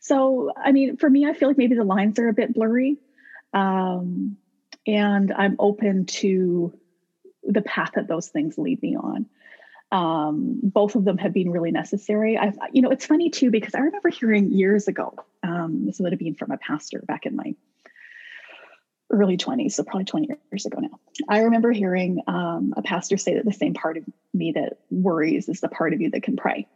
So, 0.00 0.52
I 0.54 0.72
mean, 0.72 0.98
for 0.98 1.08
me, 1.08 1.26
I 1.26 1.32
feel 1.32 1.48
like 1.48 1.56
maybe 1.56 1.74
the 1.74 1.84
lines 1.84 2.18
are 2.18 2.28
a 2.28 2.34
bit 2.34 2.52
blurry, 2.52 2.98
um, 3.54 4.36
and 4.86 5.32
I'm 5.32 5.56
open 5.58 6.04
to 6.06 6.78
the 7.44 7.62
path 7.62 7.92
that 7.94 8.08
those 8.08 8.28
things 8.28 8.58
lead 8.58 8.82
me 8.82 8.96
on 8.96 9.26
um, 9.92 10.60
both 10.62 10.94
of 10.94 11.04
them 11.04 11.18
have 11.18 11.32
been 11.32 11.50
really 11.50 11.70
necessary. 11.70 12.36
I've, 12.36 12.58
you 12.72 12.82
know, 12.82 12.90
it's 12.90 13.06
funny 13.06 13.30
too 13.30 13.50
because 13.50 13.74
I 13.74 13.80
remember 13.80 14.08
hearing 14.08 14.52
years 14.52 14.88
ago. 14.88 15.14
Um, 15.42 15.86
this 15.86 16.00
would 16.00 16.12
have 16.12 16.18
been 16.18 16.34
from 16.34 16.50
a 16.50 16.56
pastor 16.56 17.02
back 17.06 17.26
in 17.26 17.36
my 17.36 17.54
early 19.10 19.36
20s, 19.36 19.72
so 19.72 19.84
probably 19.84 20.04
20 20.04 20.28
years 20.50 20.66
ago 20.66 20.80
now. 20.80 20.98
I 21.28 21.42
remember 21.42 21.70
hearing 21.70 22.20
um, 22.26 22.74
a 22.76 22.82
pastor 22.82 23.16
say 23.16 23.34
that 23.34 23.44
the 23.44 23.52
same 23.52 23.74
part 23.74 23.96
of 23.96 24.04
me 24.34 24.52
that 24.52 24.78
worries 24.90 25.48
is 25.48 25.60
the 25.60 25.68
part 25.68 25.94
of 25.94 26.00
you 26.00 26.10
that 26.10 26.24
can 26.24 26.36
pray. 26.36 26.66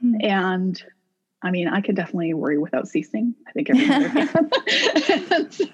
Hmm. 0.00 0.16
And 0.20 0.82
I 1.42 1.50
mean, 1.50 1.68
I 1.68 1.80
can 1.80 1.94
definitely 1.94 2.32
worry 2.34 2.58
without 2.58 2.88
ceasing. 2.88 3.34
I 3.46 3.52
think 3.52 3.70
everyone 3.70 4.50
and, 5.32 5.52
so, 5.52 5.66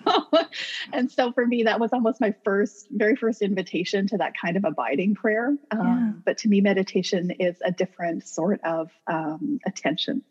and 0.92 1.10
so 1.10 1.32
for 1.32 1.46
me, 1.46 1.64
that 1.64 1.78
was 1.78 1.92
almost 1.92 2.20
my 2.20 2.34
first, 2.44 2.88
very 2.90 3.14
first 3.16 3.42
invitation 3.42 4.08
to 4.08 4.18
that 4.18 4.32
kind 4.36 4.56
of 4.56 4.64
abiding 4.64 5.14
prayer. 5.14 5.56
Um, 5.70 5.80
yeah. 5.80 6.20
But 6.24 6.38
to 6.38 6.48
me, 6.48 6.60
meditation 6.60 7.30
is 7.30 7.56
a 7.64 7.70
different 7.70 8.26
sort 8.26 8.60
of 8.64 8.90
um, 9.06 9.60
attention 9.64 10.22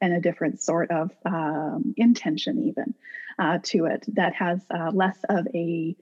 and 0.00 0.12
a 0.12 0.20
different 0.20 0.60
sort 0.60 0.90
of 0.90 1.10
um, 1.24 1.94
intention, 1.96 2.64
even 2.64 2.94
uh, 3.38 3.58
to 3.62 3.86
it, 3.86 4.04
that 4.14 4.34
has 4.34 4.60
uh, 4.70 4.90
less 4.92 5.18
of 5.28 5.46
a 5.54 5.96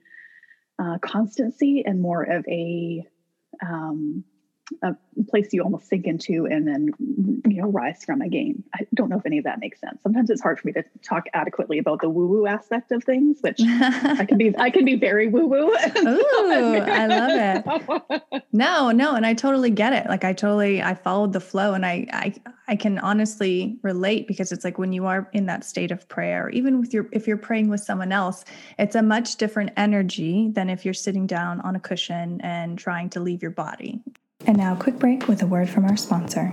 uh, 0.77 0.97
constancy 0.99 1.83
and 1.85 2.01
more 2.01 2.23
of 2.23 2.45
a 2.49 3.07
um, 3.63 4.25
a 4.81 4.95
place 5.29 5.53
you 5.53 5.61
almost 5.61 5.87
sink 5.87 6.05
into 6.05 6.45
and 6.45 6.67
then 6.67 6.89
you 7.45 7.61
know 7.61 7.69
rise 7.69 8.03
from 8.03 8.21
again. 8.21 8.63
I 8.73 8.85
don't 8.93 9.09
know 9.09 9.17
if 9.17 9.25
any 9.25 9.37
of 9.37 9.43
that 9.43 9.59
makes 9.59 9.79
sense. 9.79 10.01
Sometimes 10.01 10.29
it's 10.29 10.41
hard 10.41 10.59
for 10.59 10.67
me 10.67 10.73
to 10.73 10.83
talk 11.03 11.25
adequately 11.33 11.77
about 11.77 12.01
the 12.01 12.09
woo 12.09 12.27
woo 12.27 12.47
aspect 12.47 12.91
of 12.91 13.03
things 13.03 13.37
which 13.41 13.59
i 13.63 14.25
can 14.25 14.37
be 14.37 14.55
i 14.57 14.69
can 14.69 14.85
be 14.85 14.95
very 14.95 15.27
woo 15.27 15.47
woo 15.47 15.69
Ooh, 15.69 15.75
i 15.75 17.07
love 17.07 17.31
it. 18.09 18.43
No 18.51 18.91
no 18.91 19.15
and 19.15 19.25
i 19.25 19.33
totally 19.33 19.69
get 19.69 19.93
it. 19.93 20.07
Like 20.07 20.23
i 20.23 20.33
totally 20.33 20.81
i 20.81 20.93
followed 20.93 21.33
the 21.33 21.39
flow 21.39 21.73
and 21.73 21.85
i 21.85 22.07
i 22.11 22.33
i 22.67 22.75
can 22.75 22.97
honestly 22.99 23.77
relate 23.81 24.27
because 24.27 24.51
it's 24.51 24.63
like 24.63 24.77
when 24.77 24.93
you 24.93 25.05
are 25.05 25.29
in 25.33 25.45
that 25.45 25.63
state 25.63 25.91
of 25.91 26.07
prayer 26.07 26.49
even 26.49 26.79
with 26.79 26.93
your 26.93 27.07
if 27.11 27.27
you're 27.27 27.37
praying 27.37 27.69
with 27.69 27.81
someone 27.81 28.11
else 28.11 28.45
it's 28.79 28.95
a 28.95 29.01
much 29.01 29.35
different 29.35 29.71
energy 29.77 30.49
than 30.53 30.69
if 30.69 30.85
you're 30.85 30.93
sitting 30.93 31.27
down 31.27 31.61
on 31.61 31.75
a 31.75 31.79
cushion 31.79 32.39
and 32.41 32.77
trying 32.79 33.09
to 33.09 33.19
leave 33.19 33.41
your 33.41 33.51
body 33.51 34.01
and 34.47 34.57
now, 34.57 34.73
a 34.73 34.77
quick 34.77 34.99
break 34.99 35.27
with 35.27 35.41
a 35.41 35.47
word 35.47 35.69
from 35.69 35.85
our 35.85 35.97
sponsor. 35.97 36.51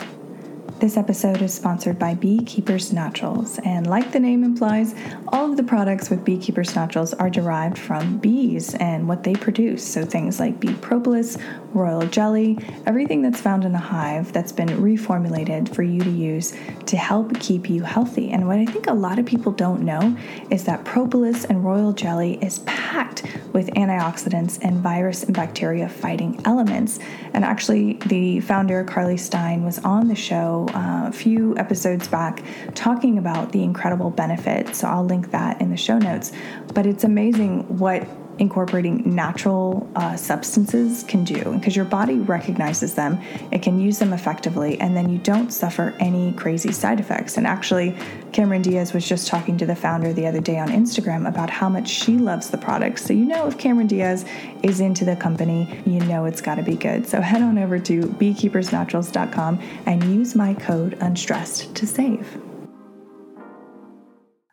This 0.82 0.96
episode 0.96 1.42
is 1.42 1.54
sponsored 1.54 1.96
by 1.96 2.14
Beekeepers 2.14 2.92
Naturals, 2.92 3.60
and 3.60 3.86
like 3.86 4.10
the 4.10 4.18
name 4.18 4.42
implies, 4.42 4.96
all 5.28 5.48
of 5.48 5.56
the 5.56 5.62
products 5.62 6.10
with 6.10 6.24
Beekeepers 6.24 6.74
Naturals 6.74 7.14
are 7.14 7.30
derived 7.30 7.78
from 7.78 8.18
bees 8.18 8.74
and 8.74 9.06
what 9.06 9.22
they 9.22 9.34
produce. 9.34 9.86
So 9.86 10.04
things 10.04 10.40
like 10.40 10.58
bee 10.58 10.74
propolis, 10.74 11.38
royal 11.72 12.04
jelly, 12.08 12.58
everything 12.84 13.22
that's 13.22 13.40
found 13.40 13.64
in 13.64 13.76
a 13.76 13.78
hive 13.78 14.32
that's 14.32 14.50
been 14.50 14.70
reformulated 14.70 15.72
for 15.72 15.84
you 15.84 16.02
to 16.02 16.10
use 16.10 16.52
to 16.86 16.96
help 16.96 17.38
keep 17.38 17.70
you 17.70 17.84
healthy. 17.84 18.30
And 18.30 18.48
what 18.48 18.58
I 18.58 18.66
think 18.66 18.88
a 18.88 18.92
lot 18.92 19.20
of 19.20 19.24
people 19.24 19.52
don't 19.52 19.82
know 19.82 20.16
is 20.50 20.64
that 20.64 20.84
propolis 20.84 21.44
and 21.44 21.64
royal 21.64 21.92
jelly 21.92 22.42
is 22.42 22.58
packed 22.60 23.22
with 23.52 23.68
antioxidants 23.74 24.58
and 24.62 24.78
virus 24.78 25.22
and 25.22 25.34
bacteria 25.34 25.88
fighting 25.88 26.40
elements. 26.44 26.98
And 27.34 27.44
actually, 27.44 27.94
the 28.06 28.40
founder, 28.40 28.82
Carly 28.82 29.16
Stein, 29.16 29.64
was 29.64 29.78
on 29.80 30.08
the 30.08 30.14
show 30.14 30.68
a 30.74 31.12
few 31.12 31.56
episodes 31.56 32.08
back 32.08 32.42
talking 32.74 33.18
about 33.18 33.52
the 33.52 33.62
incredible 33.62 34.10
benefits. 34.10 34.78
So 34.78 34.88
I'll 34.88 35.04
link 35.04 35.30
that 35.30 35.60
in 35.60 35.70
the 35.70 35.76
show 35.76 35.98
notes. 35.98 36.32
But 36.74 36.86
it's 36.86 37.04
amazing 37.04 37.78
what 37.78 38.06
incorporating 38.38 39.14
natural 39.14 39.88
uh, 39.94 40.16
substances 40.16 41.04
can 41.04 41.24
do 41.24 41.52
because 41.52 41.76
your 41.76 41.84
body 41.84 42.14
recognizes 42.16 42.94
them, 42.94 43.20
it 43.50 43.62
can 43.62 43.78
use 43.78 43.98
them 43.98 44.12
effectively, 44.12 44.80
and 44.80 44.96
then 44.96 45.08
you 45.08 45.18
don't 45.18 45.50
suffer 45.50 45.94
any 46.00 46.32
crazy 46.32 46.72
side 46.72 47.00
effects. 47.00 47.36
And 47.36 47.46
actually, 47.46 47.96
Cameron 48.32 48.62
Diaz 48.62 48.92
was 48.92 49.06
just 49.06 49.28
talking 49.28 49.56
to 49.58 49.66
the 49.66 49.76
founder 49.76 50.12
the 50.12 50.26
other 50.26 50.40
day 50.40 50.58
on 50.58 50.68
Instagram 50.68 51.28
about 51.28 51.50
how 51.50 51.68
much 51.68 51.88
she 51.88 52.16
loves 52.16 52.50
the 52.50 52.58
product. 52.58 52.98
So, 52.98 53.12
you 53.12 53.24
know, 53.24 53.46
if 53.46 53.58
Cameron 53.58 53.86
Diaz 53.86 54.24
is 54.62 54.80
into 54.80 55.04
the 55.04 55.16
company, 55.16 55.82
you 55.84 56.00
know 56.00 56.24
it's 56.24 56.40
got 56.40 56.56
to 56.56 56.62
be 56.62 56.76
good. 56.76 57.06
So, 57.06 57.20
head 57.20 57.42
on 57.42 57.58
over 57.58 57.78
to 57.78 58.00
beekeepersnaturals.com 58.02 59.60
and 59.86 60.04
use 60.04 60.34
my 60.34 60.54
code 60.54 60.96
unstressed 61.00 61.74
to 61.74 61.86
save. 61.86 62.38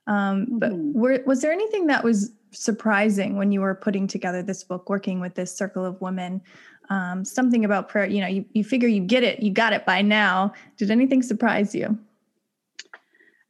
Um, 0.09 0.47
but 0.49 0.71
mm-hmm. 0.71 0.99
were, 0.99 1.23
was 1.25 1.41
there 1.41 1.51
anything 1.51 1.87
that 1.87 2.03
was 2.03 2.31
surprising 2.51 3.37
when 3.37 3.51
you 3.51 3.61
were 3.61 3.75
putting 3.75 4.07
together 4.07 4.41
this 4.41 4.63
book, 4.63 4.89
working 4.89 5.19
with 5.19 5.35
this 5.35 5.55
circle 5.55 5.85
of 5.85 5.99
women? 6.01 6.41
Um, 6.89 7.23
something 7.23 7.65
about 7.65 7.87
prayer, 7.87 8.07
you 8.07 8.21
know, 8.21 8.27
you, 8.27 8.45
you 8.53 8.63
figure 8.63 8.87
you 8.87 9.01
get 9.01 9.23
it, 9.23 9.41
you 9.41 9.51
got 9.51 9.73
it 9.73 9.85
by 9.85 10.01
now. 10.01 10.53
Did 10.77 10.89
anything 10.89 11.21
surprise 11.21 11.75
you? 11.75 11.97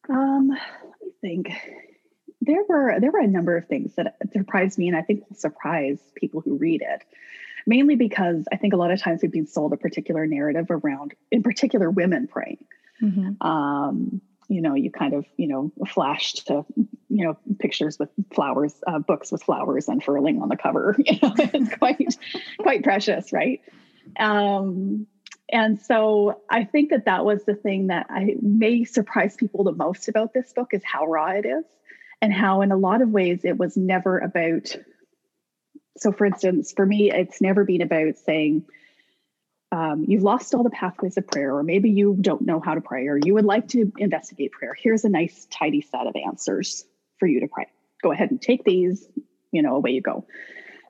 Um, 0.10 0.50
let 0.50 1.02
me 1.02 1.12
think. 1.22 1.50
There 2.42 2.64
were 2.68 3.00
there 3.00 3.12
were 3.12 3.20
a 3.20 3.28
number 3.28 3.58
of 3.58 3.68
things 3.68 3.96
that 3.96 4.16
surprised 4.34 4.78
me, 4.78 4.88
and 4.88 4.98
I 4.98 5.02
think 5.02 5.30
will 5.30 5.38
surprise 5.38 6.00
people 6.16 6.42
who 6.42 6.58
read 6.58 6.82
it. 6.82 7.04
Mainly 7.68 7.96
because 7.96 8.46
I 8.52 8.56
think 8.56 8.74
a 8.74 8.78
lot 8.78 8.92
of 8.92 9.00
times 9.00 9.22
we've 9.22 9.32
been 9.32 9.46
sold 9.46 9.74
a 9.74 9.78
particular 9.78 10.26
narrative 10.26 10.68
around, 10.70 11.14
in 11.32 11.44
particular, 11.44 11.90
women 11.92 12.28
praying. 12.28 12.66
Mm-hmm. 13.02 13.46
Um, 13.46 14.22
you 14.50 14.62
know, 14.62 14.74
you 14.74 14.92
kind 14.92 15.14
of, 15.14 15.26
you 15.38 15.48
know, 15.48 15.72
flashed 15.88 16.48
to, 16.48 16.66
you 17.08 17.26
know, 17.26 17.38
pictures 17.60 17.98
with 18.00 18.10
flowers, 18.34 18.74
uh, 18.88 18.98
books 18.98 19.32
with 19.32 19.44
flowers 19.44 19.88
unfurling 19.88 20.42
on 20.42 20.50
the 20.50 20.58
cover. 20.58 20.98
You 21.06 21.20
know, 21.22 21.34
it's 21.38 21.76
quite, 21.76 22.18
quite 22.60 22.84
precious, 22.84 23.32
right? 23.32 23.62
Um, 24.20 25.08
and 25.52 25.80
so 25.80 26.42
I 26.50 26.64
think 26.64 26.90
that 26.90 27.06
that 27.06 27.26
was 27.26 27.44
the 27.46 27.56
thing 27.56 27.88
that 27.88 28.08
I 28.10 28.36
may 28.42 28.86
surprise 28.86 29.36
people 29.36 29.64
the 29.64 29.72
most 29.72 30.08
about 30.08 30.34
this 30.34 30.52
book 30.54 30.70
is 30.74 30.82
how 30.84 31.06
raw 31.06 31.30
it 31.30 31.46
is, 31.46 31.66
and 32.22 32.34
how, 32.34 32.62
in 32.62 32.72
a 32.72 32.78
lot 32.78 33.02
of 33.02 33.10
ways, 33.10 33.42
it 33.44 33.58
was 33.58 33.78
never 33.78 34.18
about. 34.18 34.76
So, 35.98 36.12
for 36.12 36.26
instance, 36.26 36.74
for 36.76 36.86
me, 36.86 37.12
it's 37.12 37.42
never 37.42 37.66
been 37.66 37.82
about 37.82 38.18
saying, 38.18 38.66
um, 39.72 40.06
you've 40.08 40.24
lost 40.24 40.56
all 40.56 40.64
the 40.64 40.70
pathways 40.72 41.18
of 41.18 41.28
prayer, 41.28 41.56
or 41.56 41.64
maybe 41.64 41.90
you 41.90 42.18
don't 42.20 42.42
know 42.42 42.60
how 42.60 42.74
to 42.74 42.82
pray, 42.82 43.08
or 43.08 43.18
you 43.18 43.34
would 43.36 43.46
like 43.46 43.68
to 43.70 43.92
investigate 43.98 44.52
prayer. 44.52 44.74
Here's 44.74 45.06
a 45.06 45.10
nice, 45.10 45.46
tidy 45.52 45.82
set 45.82 46.08
of 46.08 46.16
answers 46.16 46.86
for 47.20 47.28
you 47.28 47.40
to 47.42 47.48
pray. 47.48 47.68
Go 48.02 48.12
ahead 48.12 48.32
and 48.32 48.42
take 48.42 48.64
these, 48.64 49.08
you 49.52 49.62
know, 49.62 49.76
away 49.76 49.92
you 49.92 50.02
go. 50.02 50.26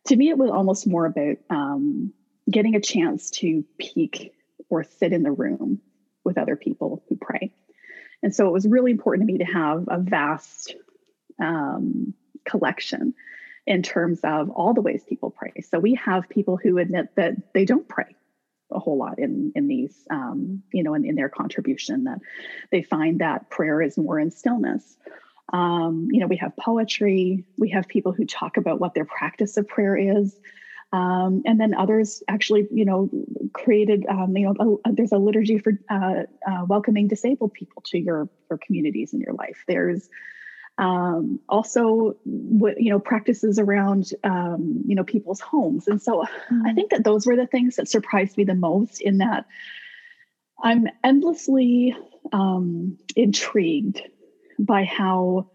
To 0.08 0.16
me, 0.16 0.30
it 0.30 0.38
was 0.38 0.50
almost 0.50 0.88
more 0.88 1.06
about 1.06 1.38
um, 1.50 2.14
getting 2.50 2.76
a 2.76 2.80
chance 2.80 3.32
to 3.32 3.66
peek 3.80 4.34
or 4.70 4.84
sit 4.84 5.12
in 5.12 5.24
the 5.24 5.32
room 5.32 5.82
with 6.24 6.38
other 6.38 6.56
people 6.56 7.04
who 7.10 7.18
pray. 7.18 7.52
And 8.24 8.34
so 8.34 8.48
it 8.48 8.52
was 8.52 8.68
really 8.68 8.92
important 8.92 9.28
to 9.28 9.34
me 9.34 9.40
to 9.40 9.46
have 9.46 9.86
a 9.90 9.98
vast 10.00 10.76
um, 11.42 12.14
collection 12.46 13.14
in 13.66 13.84
terms 13.84 14.22
of 14.24 14.50
all 14.50 14.74
the 14.74 14.82
ways 14.82 15.04
people 15.08 15.32
pray. 15.32 15.54
So 15.62 15.80
we 15.80 15.96
have 15.96 16.30
people 16.30 16.58
who 16.58 16.78
admit 16.78 17.16
that 17.16 17.54
they 17.54 17.66
don't 17.66 17.88
pray 17.88 18.16
a 18.72 18.80
whole 18.80 18.98
lot 18.98 19.20
in 19.20 19.52
in 19.56 19.68
these 19.68 19.96
um, 20.10 20.64
you 20.74 20.84
know 20.84 20.94
in, 20.94 21.06
in 21.06 21.16
their 21.16 21.30
contribution 21.30 22.06
that 22.06 22.20
they 22.72 22.82
find 22.82 23.20
that 23.20 23.50
prayer 23.50 23.82
is 23.82 23.98
more 23.98 24.20
in 24.20 24.32
stillness. 24.32 24.98
Um, 25.52 26.08
you 26.12 26.20
know 26.20 26.28
we 26.28 26.38
have 26.38 26.56
poetry 26.58 27.46
we 27.58 27.70
have 27.70 27.88
people 27.88 28.12
who 28.12 28.26
talk 28.26 28.58
about 28.58 28.80
what 28.80 28.94
their 28.94 29.06
practice 29.06 29.58
of 29.58 29.68
prayer 29.68 29.98
is 29.98 30.36
um, 30.92 31.44
and 31.46 31.60
then 31.60 31.74
others 31.76 32.24
actually 32.28 32.68
you 32.72 32.86
know 32.86 33.10
created 33.54 34.06
um, 34.08 34.36
you 34.36 34.46
know 34.46 34.80
a, 34.86 34.92
there's 34.92 35.12
a 35.12 35.18
liturgy 35.18 35.60
for 35.60 35.74
uh, 35.90 36.24
uh, 36.48 36.66
welcoming 36.68 37.08
disabled 37.08 37.54
people 37.54 37.84
to 37.86 38.00
your 38.00 38.28
your 38.50 38.58
communities 38.58 39.14
in 39.14 39.20
your 39.20 39.34
life. 39.34 39.64
There's 39.68 40.10
um, 40.80 41.42
also 41.50 42.16
what 42.24 42.82
you 42.82 42.90
know 42.90 43.00
practices 43.00 43.60
around 43.60 44.14
um, 44.24 44.82
you 44.88 44.96
know 44.96 45.04
people's 45.04 45.42
homes 45.42 45.88
and 45.88 46.02
so 46.02 46.22
mm-hmm. 46.24 46.66
i 46.66 46.74
think 46.74 46.90
that 46.90 47.04
those 47.04 47.28
were 47.28 47.36
the 47.36 47.46
things 47.46 47.76
that 47.76 47.88
surprised 47.88 48.38
me 48.38 48.46
the 48.46 48.56
most 48.56 49.02
in 49.02 49.18
that 49.18 49.46
i'm 50.64 50.88
endlessly 51.04 51.96
um, 52.32 52.98
intrigued 53.16 54.02
by 54.58 54.86
how 54.86 55.52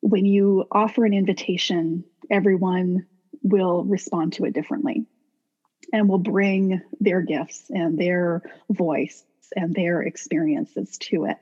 when 0.00 0.24
you 0.24 0.64
offer 0.70 1.04
an 1.04 1.12
invitation 1.12 2.04
everyone 2.30 3.04
will 3.42 3.84
respond 3.84 4.32
to 4.32 4.44
it 4.44 4.54
differently 4.54 5.04
and 5.92 6.08
will 6.08 6.18
bring 6.18 6.80
their 7.00 7.20
gifts 7.20 7.64
and 7.70 7.98
their 7.98 8.42
voice 8.70 9.24
and 9.56 9.74
their 9.74 10.02
experiences 10.02 10.98
to 10.98 11.24
it 11.24 11.36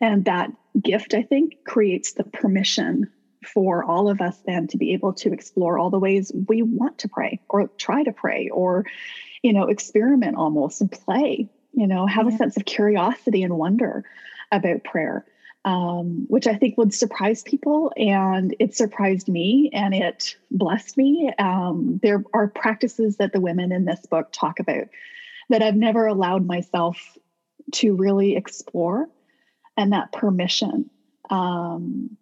and 0.00 0.24
that 0.24 0.50
gift, 0.80 1.14
I 1.14 1.22
think, 1.22 1.64
creates 1.64 2.12
the 2.12 2.24
permission 2.24 3.10
for 3.44 3.84
all 3.84 4.08
of 4.08 4.20
us 4.20 4.38
then 4.46 4.66
to 4.68 4.78
be 4.78 4.92
able 4.94 5.12
to 5.12 5.32
explore 5.32 5.78
all 5.78 5.90
the 5.90 5.98
ways 5.98 6.32
we 6.48 6.62
want 6.62 6.98
to 6.98 7.08
pray 7.08 7.40
or 7.48 7.68
try 7.76 8.02
to 8.02 8.12
pray 8.12 8.48
or, 8.48 8.86
you 9.42 9.52
know, 9.52 9.64
experiment 9.64 10.36
almost 10.36 10.80
and 10.80 10.90
play, 10.90 11.48
you 11.72 11.86
know, 11.86 12.06
have 12.06 12.26
yeah. 12.26 12.34
a 12.34 12.38
sense 12.38 12.56
of 12.56 12.64
curiosity 12.64 13.42
and 13.42 13.56
wonder 13.56 14.04
about 14.50 14.84
prayer. 14.84 15.24
Um, 15.66 16.26
which 16.28 16.46
I 16.46 16.56
think 16.56 16.76
would 16.76 16.92
surprise 16.92 17.42
people. 17.42 17.90
And 17.96 18.54
it 18.58 18.74
surprised 18.74 19.30
me 19.30 19.70
and 19.72 19.94
it 19.94 20.36
blessed 20.50 20.98
me. 20.98 21.32
Um, 21.38 21.98
there 22.02 22.22
are 22.34 22.48
practices 22.48 23.16
that 23.16 23.32
the 23.32 23.40
women 23.40 23.72
in 23.72 23.86
this 23.86 24.04
book 24.04 24.28
talk 24.30 24.60
about 24.60 24.88
that 25.48 25.62
I've 25.62 25.74
never 25.74 26.06
allowed 26.06 26.46
myself 26.46 27.16
to 27.76 27.96
really 27.96 28.36
explore 28.36 29.08
and 29.76 29.92
that 29.92 30.12
permission, 30.12 30.90
um, 31.30 32.16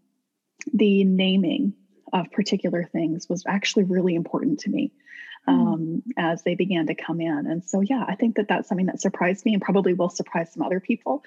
the 0.73 1.05
naming 1.05 1.75
of 2.13 2.31
particular 2.31 2.85
things 2.85 3.29
was 3.29 3.45
actually 3.47 3.85
really 3.85 4.15
important 4.15 4.61
to 4.61 4.71
me 4.71 4.93
hmm. 5.47 5.53
um, 5.53 6.03
mm. 6.07 6.13
as 6.17 6.43
they 6.43 6.55
began 6.55 6.87
to 6.87 6.95
come 6.95 7.21
in. 7.21 7.47
And 7.47 7.65
so, 7.65 7.81
yeah, 7.81 8.05
I 8.07 8.15
think 8.15 8.37
that 8.37 8.49
that's 8.49 8.69
something 8.69 8.87
that 8.87 9.01
surprised 9.01 9.45
me 9.45 9.55
and 9.55 9.63
probably 9.63 9.95
will 9.95 10.11
surprise 10.11 10.53
some 10.53 10.63
other 10.63 10.81
people. 10.81 11.25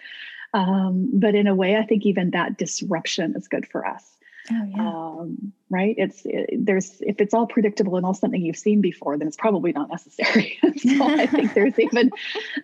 Um, 0.53 1.09
but 1.13 1.35
in 1.35 1.47
a 1.47 1.55
way, 1.55 1.75
I 1.75 1.85
think 1.85 2.05
even 2.05 2.31
that 2.31 2.57
disruption 2.57 3.35
is 3.35 3.47
good 3.47 3.67
for 3.67 3.85
us. 3.85 4.15
Oh, 4.51 4.63
yeah. 4.75 4.87
Um, 4.87 5.53
right? 5.69 5.95
It's 5.97 6.21
it, 6.25 6.65
there's 6.65 7.01
if 7.01 7.19
it's 7.19 7.33
all 7.33 7.47
predictable 7.47 7.97
and 7.97 8.05
all 8.05 8.13
something 8.13 8.41
you've 8.41 8.57
seen 8.57 8.81
before, 8.81 9.17
then 9.17 9.27
it's 9.27 9.37
probably 9.37 9.71
not 9.71 9.89
necessary. 9.89 10.59
so 10.77 11.03
I 11.03 11.25
think 11.25 11.53
there's 11.55 11.79
even 11.79 12.11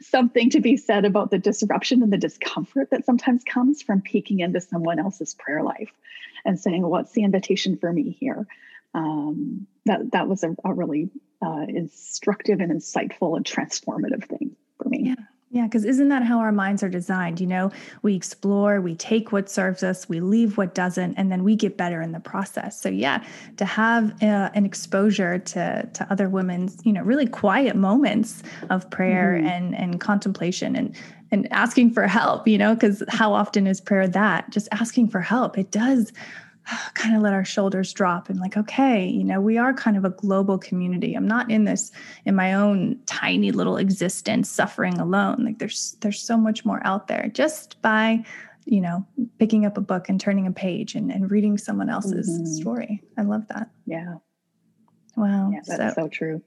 something 0.02 0.52
to 0.52 0.62
be 0.62 0.78
said 0.78 1.06
about 1.06 1.32
the 1.32 1.40
disruption 1.40 2.04
and 2.04 2.14
the 2.14 2.18
discomfort 2.18 2.92
that 2.92 3.06
sometimes 3.06 3.44
comes 3.44 3.82
from 3.82 4.02
peeking 4.02 4.42
into 4.42 4.62
someone 4.62 5.00
else's 5.00 5.34
prayer 5.34 5.64
life 5.64 5.92
and 6.46 6.60
saying, 6.60 6.88
"What's 6.88 7.12
the 7.14 7.24
invitation 7.24 7.78
for 7.78 7.92
me 7.92 8.12
here?" 8.12 8.48
Um, 8.94 9.68
that 9.86 10.12
that 10.12 10.28
was 10.28 10.44
a, 10.44 10.56
a 10.64 10.74
really 10.74 11.10
uh, 11.44 11.66
instructive 11.68 12.60
and 12.60 12.72
insightful 12.72 13.36
and 13.36 13.46
transformative 13.46 14.26
thing 14.26 14.56
for 14.78 14.88
me. 14.88 15.16
Yeah. 15.18 15.26
Yeah, 15.54 15.66
because 15.66 15.84
isn't 15.84 16.08
that 16.08 16.24
how 16.24 16.40
our 16.40 16.54
minds 16.54 16.82
are 16.82 16.88
designed? 16.88 17.42
You 17.42 17.48
know, 17.48 17.72
we 18.04 18.16
explore, 18.16 18.80
we 18.80 18.96
take 18.96 19.34
what 19.34 19.50
serves 19.50 19.84
us, 19.84 20.08
we 20.08 20.22
leave 20.22 20.58
what 20.58 20.74
doesn't, 20.74 21.16
and 21.16 21.30
then 21.30 21.44
we 21.44 21.58
get 21.58 21.76
better 21.76 22.02
in 22.02 22.14
the 22.14 22.22
process. 22.22 22.80
So, 22.80 22.88
yeah, 22.88 23.22
to 23.58 23.66
have 23.66 24.12
uh, 24.24 24.50
an 24.54 24.66
exposure 24.66 25.40
to 25.40 25.90
to 25.94 26.08
other 26.10 26.30
women's, 26.30 26.78
you 26.86 26.94
know, 26.94 27.02
really 27.02 27.28
quiet 27.28 27.76
moments 27.76 28.44
of 28.70 28.90
prayer 28.92 29.36
mm-hmm. 29.38 29.48
and 29.48 29.76
and 29.76 30.00
contemplation 30.00 30.78
and 30.78 30.96
and 31.32 31.52
asking 31.52 31.92
for 31.92 32.08
help, 32.08 32.48
you 32.48 32.58
know, 32.58 32.74
because 32.74 33.04
how 33.10 33.34
often 33.34 33.68
is 33.68 33.82
prayer 33.82 34.08
that? 34.08 34.50
Just 34.52 34.70
asking 34.72 35.10
for 35.10 35.20
help. 35.20 35.58
It 35.58 35.70
does 35.70 36.14
kind 36.94 37.16
of 37.16 37.22
let 37.22 37.34
our 37.34 37.46
shoulders 37.46 37.94
drop 37.94 38.30
and 38.30 38.40
like 38.40 38.56
okay 38.58 39.06
you 39.08 39.24
know 39.24 39.42
we 39.42 39.58
are 39.58 39.74
kind 39.74 39.98
of 39.98 40.06
a 40.06 40.10
global 40.10 40.58
community. 40.58 41.14
I'm 41.14 41.28
not 41.28 41.50
in 41.50 41.66
this 41.66 41.92
in 42.26 42.36
my 42.36 42.54
own 42.54 43.00
tiny 43.06 43.52
little 43.52 43.78
existence 43.78 44.50
suffering 44.50 45.00
alone. 45.00 45.44
Like 45.44 45.60
there's 45.60 45.98
there's 46.02 46.22
so 46.22 46.38
much 46.38 46.66
more 46.66 46.82
out 46.86 47.08
there 47.08 47.30
just 47.34 47.82
by 47.82 48.24
you 48.66 48.82
know 48.82 49.06
picking 49.40 49.66
up 49.66 49.78
a 49.78 49.82
book 49.82 50.10
and 50.10 50.20
turning 50.20 50.48
a 50.48 50.52
page 50.52 50.96
and, 50.96 51.12
and 51.12 51.32
reading 51.32 51.58
someone 51.58 51.90
else's 51.90 52.30
mm-hmm. 52.30 52.46
story. 52.46 53.04
I 53.18 53.24
love 53.24 53.48
that. 53.48 53.70
Yeah. 53.86 54.16
Wow. 55.18 55.52
Yeah, 55.52 55.60
that's 55.66 55.96
so, 55.96 56.04
so 56.04 56.08
true 56.08 56.42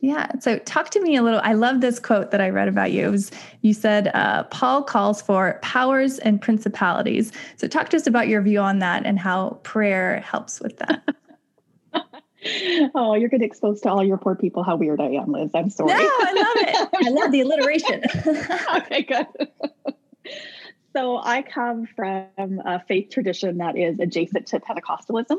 yeah. 0.00 0.30
So 0.40 0.58
talk 0.58 0.90
to 0.90 1.00
me 1.00 1.16
a 1.16 1.22
little. 1.22 1.40
I 1.42 1.54
love 1.54 1.80
this 1.80 1.98
quote 1.98 2.30
that 2.30 2.40
I 2.40 2.50
read 2.50 2.68
about 2.68 2.92
you. 2.92 3.06
It 3.06 3.10
was 3.10 3.30
you 3.62 3.72
said 3.72 4.10
uh, 4.14 4.44
Paul 4.44 4.82
calls 4.82 5.22
for 5.22 5.58
powers 5.62 6.18
and 6.18 6.40
principalities. 6.40 7.32
So 7.56 7.66
talk 7.66 7.88
to 7.90 7.96
us 7.96 8.06
about 8.06 8.28
your 8.28 8.42
view 8.42 8.60
on 8.60 8.78
that 8.80 9.06
and 9.06 9.18
how 9.18 9.60
prayer 9.62 10.20
helps 10.20 10.60
with 10.60 10.76
that. 10.78 11.02
oh, 12.94 13.14
you're 13.14 13.28
going 13.28 13.40
to 13.40 13.46
expose 13.46 13.80
to 13.82 13.90
all 13.90 14.04
your 14.04 14.18
poor 14.18 14.34
people 14.34 14.62
how 14.62 14.76
weird 14.76 15.00
I 15.00 15.10
am, 15.10 15.32
Liz. 15.32 15.50
I'm 15.54 15.70
sorry. 15.70 15.88
No, 15.88 15.96
I 15.98 16.32
love 16.32 16.68
it. 16.68 16.88
I 17.06 17.10
love 17.10 17.32
the 17.32 17.40
alliteration. 17.40 18.02
okay, 18.76 19.02
good. 19.02 19.26
So 20.92 21.18
I 21.18 21.42
come 21.42 21.86
from 21.86 22.60
a 22.64 22.82
faith 22.86 23.10
tradition 23.10 23.58
that 23.58 23.76
is 23.76 23.98
adjacent 23.98 24.46
to 24.48 24.60
Pentecostalism. 24.60 25.38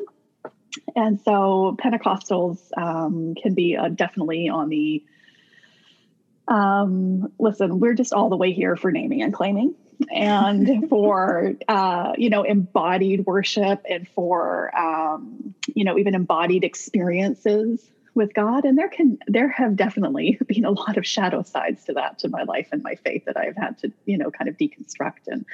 And 0.95 1.19
so 1.21 1.77
Pentecostals 1.81 2.59
um, 2.77 3.35
can 3.35 3.53
be 3.53 3.75
uh, 3.75 3.89
definitely 3.89 4.49
on 4.49 4.69
the 4.69 5.03
um, 6.47 7.31
listen, 7.39 7.79
we're 7.79 7.93
just 7.93 8.13
all 8.13 8.29
the 8.29 8.37
way 8.37 8.53
here 8.53 8.75
for 8.75 8.91
naming 8.91 9.21
and 9.21 9.33
claiming 9.33 9.75
and 10.13 10.87
for 10.89 11.55
uh, 11.67 12.13
you 12.17 12.29
know 12.29 12.43
embodied 12.43 13.25
worship 13.25 13.81
and 13.89 14.07
for 14.09 14.75
um, 14.77 15.53
you 15.73 15.83
know 15.83 15.97
even 15.97 16.15
embodied 16.15 16.63
experiences 16.63 17.85
with 18.13 18.33
God. 18.33 18.65
And 18.65 18.77
there 18.77 18.89
can 18.89 19.19
there 19.27 19.49
have 19.49 19.75
definitely 19.75 20.39
been 20.47 20.65
a 20.65 20.71
lot 20.71 20.97
of 20.97 21.05
shadow 21.05 21.43
sides 21.43 21.83
to 21.85 21.93
that 21.93 22.19
to 22.19 22.29
my 22.29 22.43
life 22.43 22.69
and 22.71 22.81
my 22.81 22.95
faith 22.95 23.25
that 23.25 23.37
I've 23.37 23.57
had 23.57 23.77
to 23.79 23.91
you 24.05 24.17
know 24.17 24.31
kind 24.31 24.49
of 24.49 24.57
deconstruct 24.57 25.27
and 25.27 25.45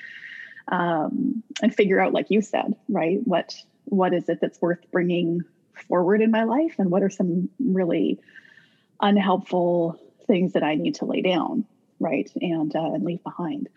um, 0.67 1.43
and 1.62 1.73
figure 1.73 1.99
out, 1.99 2.13
like 2.13 2.28
you 2.30 2.41
said, 2.41 2.76
right? 2.88 3.19
What 3.26 3.56
what 3.86 4.13
is 4.13 4.30
it 4.30 4.39
that's 4.41 4.62
worth 4.62 4.80
bringing 4.91 5.41
forward 5.88 6.22
in 6.22 6.32
my 6.32 6.43
life, 6.43 6.76
and 6.78 6.89
what 6.89 7.04
are 7.04 7.10
some 7.10 7.50
really 7.60 8.19
unhelpful 9.02 10.00
things 10.28 10.54
that 10.54 10.63
I 10.63 10.76
need 10.76 10.96
to 10.96 11.06
lay 11.06 11.22
down, 11.22 11.65
right, 12.00 12.32
and 12.41 12.76
uh, 12.76 12.93
and 12.93 13.04
leave 13.04 13.24
behind. 13.24 13.69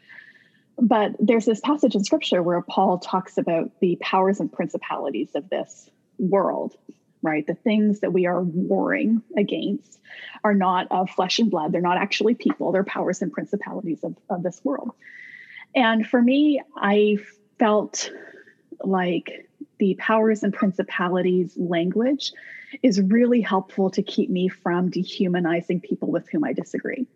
But 0.79 1.13
there's 1.19 1.47
this 1.47 1.61
passage 1.61 1.95
in 1.95 2.05
scripture 2.05 2.43
where 2.43 2.61
Paul 2.61 2.99
talks 2.99 3.39
about 3.39 3.71
the 3.81 3.97
powers 4.01 4.41
and 4.41 4.53
principalities 4.53 5.31
of 5.35 5.49
this 5.49 5.89
world, 6.19 6.77
right? 7.23 7.47
The 7.47 7.55
things 7.55 8.01
that 8.01 8.13
we 8.13 8.27
are 8.27 8.43
warring 8.43 9.23
against 9.37 9.99
are 10.45 10.55
not 10.55 10.89
of 10.91 11.11
flesh 11.11 11.39
and 11.39 11.51
blood. 11.51 11.73
They're 11.73 11.81
not 11.81 11.97
actually 11.97 12.35
people, 12.35 12.73
they're 12.73 12.85
powers 12.85 13.23
and 13.23 13.33
principalities 13.33 14.05
of, 14.05 14.17
of 14.29 14.43
this 14.43 14.61
world. 14.65 14.93
And 15.75 16.07
for 16.07 16.21
me, 16.21 16.63
I 16.77 17.19
felt 17.59 18.11
like 18.83 19.46
the 19.79 19.95
powers 19.99 20.43
and 20.43 20.53
principalities 20.53 21.55
language 21.57 22.33
is 22.83 23.01
really 23.01 23.41
helpful 23.41 23.91
to 23.91 24.03
keep 24.03 24.31
me 24.31 24.49
from 24.49 24.91
dehumanizing 24.91 25.81
people 25.81 26.11
with 26.11 26.29
whom 26.29 26.45
I 26.45 26.53
disagree. 26.53 27.07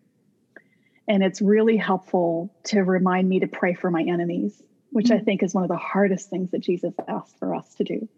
And 1.09 1.23
it's 1.23 1.41
really 1.41 1.77
helpful 1.77 2.55
to 2.65 2.83
remind 2.83 3.29
me 3.29 3.41
to 3.41 3.49
pray 3.49 3.75
for 3.75 3.91
my 3.91 4.03
enemies, 4.03 4.63
which 4.91 5.07
mm-hmm. 5.07 5.17
I 5.17 5.25
think 5.25 5.43
is 5.43 5.55
one 5.55 5.65
of 5.65 5.69
the 5.69 5.77
hardest 5.77 6.31
things 6.31 6.53
that 6.53 6.61
Jesus 6.61 6.95
asked 7.09 7.39
for 7.39 7.55
us 7.55 7.75
to 7.77 7.85
do. 7.85 8.09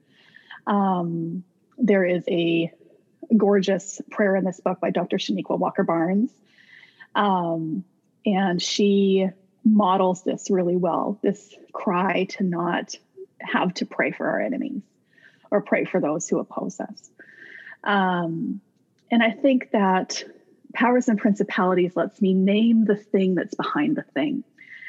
Um, 0.67 1.45
there 1.79 2.05
is 2.05 2.25
a 2.29 2.71
gorgeous 3.35 4.01
prayer 4.11 4.37
in 4.37 4.45
this 4.45 4.61
book 4.61 4.81
by 4.81 4.91
Dr. 4.91 5.17
Chanequa 5.17 5.59
Walker 5.59 5.85
Barnes. 5.85 6.31
Um, 7.15 7.85
and 8.27 8.61
she 8.61 9.29
models 9.65 10.25
this 10.25 10.51
really 10.51 10.77
well 10.77 11.21
this 11.23 11.55
cry 11.73 12.25
to 12.25 12.43
not 12.43 12.97
have 13.45 13.75
to 13.75 13.87
pray 13.87 14.13
for 14.13 14.29
our 14.29 14.41
enemies 14.41 14.83
or 15.51 15.61
pray 15.61 15.85
for 15.85 16.01
those 16.01 16.29
who 16.29 16.39
oppose 16.39 16.81
us. 16.81 17.11
Um, 17.85 18.61
and 19.11 19.23
I 19.23 19.31
think 19.31 19.71
that 19.73 20.25
powers 20.75 21.09
and 21.09 21.19
principalities 21.19 21.95
lets 21.97 22.21
me 22.21 22.33
name 22.33 22.85
the 22.85 22.97
thing 22.97 23.35
that's 23.35 23.55
behind 23.55 23.97
the 23.97 24.03
thing. 24.03 24.45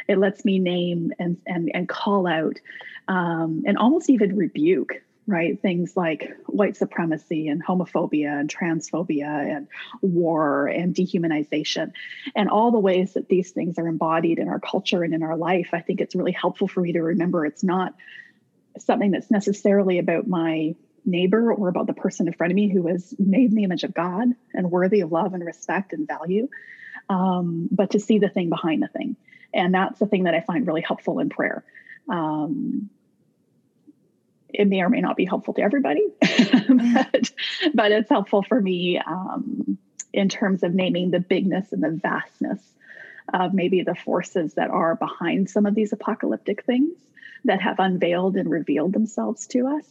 It 0.08 0.18
lets 0.18 0.44
me 0.44 0.60
name 0.60 1.14
and 1.20 1.38
and 1.46 1.72
and 1.74 1.88
call 1.88 2.28
out 2.28 2.60
um, 3.08 3.64
and 3.66 3.78
almost 3.78 4.10
even 4.10 4.36
rebuke 4.36 5.02
right 5.28 5.62
things 5.62 5.96
like 5.96 6.36
white 6.48 6.76
supremacy 6.76 7.48
and 7.48 7.66
homophobia 7.66 8.40
and 8.40 8.54
transphobia 8.54 9.56
and 9.56 9.68
war 10.02 10.68
and 10.68 10.94
dehumanization 10.94 11.94
and 12.36 12.50
all 12.50 12.72
the 12.72 12.80
ways 12.80 13.14
that 13.14 13.30
these 13.30 13.52
things 13.52 13.80
are 13.80 13.88
embodied 13.88 14.38
in 14.38 14.50
our 14.50 14.60
culture 14.60 15.02
and 15.02 15.14
in 15.14 15.24
our 15.24 15.38
life 15.38 15.70
i 15.72 15.80
think 15.80 16.02
it's 16.02 16.14
really 16.14 16.34
helpful 16.34 16.68
for 16.68 16.82
me 16.82 16.92
to 16.92 17.02
remember 17.02 17.46
it's 17.46 17.64
not 17.64 17.96
something 18.80 19.12
that's 19.12 19.30
necessarily 19.32 20.00
about 20.00 20.28
my 20.28 20.76
neighbor 21.06 21.52
or 21.52 21.68
about 21.68 21.88
the 21.88 21.94
person 21.94 22.28
in 22.28 22.34
front 22.34 22.52
of 22.52 22.56
me 22.56 22.70
who 22.70 22.88
is 22.88 23.14
made 23.20 23.50
in 23.50 23.56
the 23.56 23.64
image 23.64 23.84
of 23.84 23.94
God 23.94 24.30
and 24.54 24.72
worthy 24.72 25.02
of 25.02 25.12
love 25.12 25.34
and 25.34 25.46
respect 25.46 25.94
and 25.94 26.08
value, 26.08 26.48
um, 27.10 27.68
but 27.72 27.92
to 27.92 28.00
see 28.00 28.20
the 28.20 28.30
thing 28.30 28.50
behind 28.50 28.82
the 28.82 28.88
thing. 28.88 29.16
And 29.54 29.74
that's 29.74 30.00
the 30.00 30.08
thing 30.08 30.24
that 30.24 30.34
I 30.34 30.42
find 30.42 30.66
really 30.66 30.82
helpful 30.82 31.20
in 31.20 31.30
prayer. 31.30 31.64
Um, 32.10 32.90
it 34.50 34.68
may 34.68 34.82
or 34.82 34.90
may 34.90 35.02
not 35.02 35.18
be 35.18 35.26
helpful 35.26 35.54
to 35.56 35.62
everybody, 35.62 36.08
but, 36.22 37.32
but 37.74 37.92
it's 37.92 38.10
helpful 38.10 38.44
for 38.44 38.60
me 38.60 39.00
um, 39.00 39.78
in 40.14 40.30
terms 40.30 40.64
of 40.64 40.74
naming 40.74 41.12
the 41.12 41.20
bigness 41.20 41.72
and 41.72 41.84
the 41.84 41.90
vastness 41.90 42.62
of 43.34 43.54
maybe 43.54 43.82
the 43.82 43.96
forces 43.96 44.54
that 44.56 44.70
are 44.70 44.96
behind 44.96 45.50
some 45.50 45.66
of 45.66 45.74
these 45.74 45.92
apocalyptic 45.92 46.66
things 46.66 46.94
that 47.46 47.62
have 47.62 47.80
unveiled 47.80 48.36
and 48.36 48.50
revealed 48.50 48.94
themselves 48.94 49.48
to 49.48 49.68
us 49.68 49.86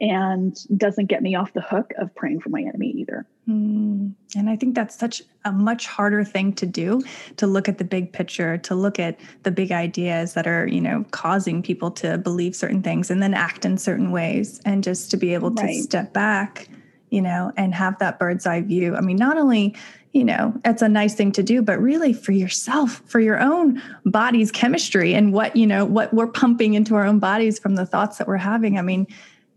and 0.00 0.56
doesn't 0.76 1.06
get 1.06 1.22
me 1.22 1.34
off 1.34 1.52
the 1.52 1.60
hook 1.60 1.92
of 1.98 2.14
praying 2.14 2.40
for 2.40 2.48
my 2.48 2.60
enemy 2.60 2.88
either. 2.88 3.26
Mm. 3.48 4.14
And 4.34 4.50
I 4.50 4.56
think 4.56 4.74
that's 4.74 4.98
such 4.98 5.22
a 5.44 5.52
much 5.52 5.86
harder 5.86 6.24
thing 6.24 6.54
to 6.54 6.66
do 6.66 7.02
to 7.36 7.46
look 7.46 7.68
at 7.68 7.78
the 7.78 7.84
big 7.84 8.12
picture, 8.12 8.58
to 8.58 8.74
look 8.74 8.98
at 8.98 9.20
the 9.42 9.50
big 9.50 9.70
ideas 9.70 10.34
that 10.34 10.46
are, 10.46 10.66
you 10.66 10.80
know, 10.80 11.04
causing 11.10 11.62
people 11.62 11.90
to 11.92 12.18
believe 12.18 12.56
certain 12.56 12.82
things 12.82 13.10
and 13.10 13.22
then 13.22 13.34
act 13.34 13.64
in 13.64 13.78
certain 13.78 14.10
ways 14.10 14.60
and 14.64 14.82
just 14.82 15.10
to 15.10 15.16
be 15.16 15.34
able 15.34 15.54
to 15.54 15.62
right. 15.62 15.82
step 15.82 16.12
back, 16.12 16.68
you 17.12 17.20
know, 17.20 17.52
and 17.56 17.74
have 17.74 17.98
that 17.98 18.18
bird's 18.18 18.46
eye 18.46 18.62
view. 18.62 18.96
I 18.96 19.00
mean, 19.00 19.16
not 19.16 19.36
only 19.36 19.76
you 20.12 20.24
know, 20.24 20.52
it's 20.64 20.82
a 20.82 20.88
nice 20.88 21.14
thing 21.14 21.32
to 21.32 21.42
do, 21.42 21.62
but 21.62 21.80
really 21.80 22.12
for 22.12 22.32
yourself, 22.32 23.02
for 23.06 23.18
your 23.18 23.40
own 23.40 23.82
body's 24.04 24.52
chemistry 24.52 25.14
and 25.14 25.32
what, 25.32 25.56
you 25.56 25.66
know, 25.66 25.86
what 25.86 26.12
we're 26.12 26.26
pumping 26.26 26.74
into 26.74 26.94
our 26.96 27.06
own 27.06 27.18
bodies 27.18 27.58
from 27.58 27.76
the 27.76 27.86
thoughts 27.86 28.18
that 28.18 28.28
we're 28.28 28.36
having. 28.36 28.78
I 28.78 28.82
mean, 28.82 29.06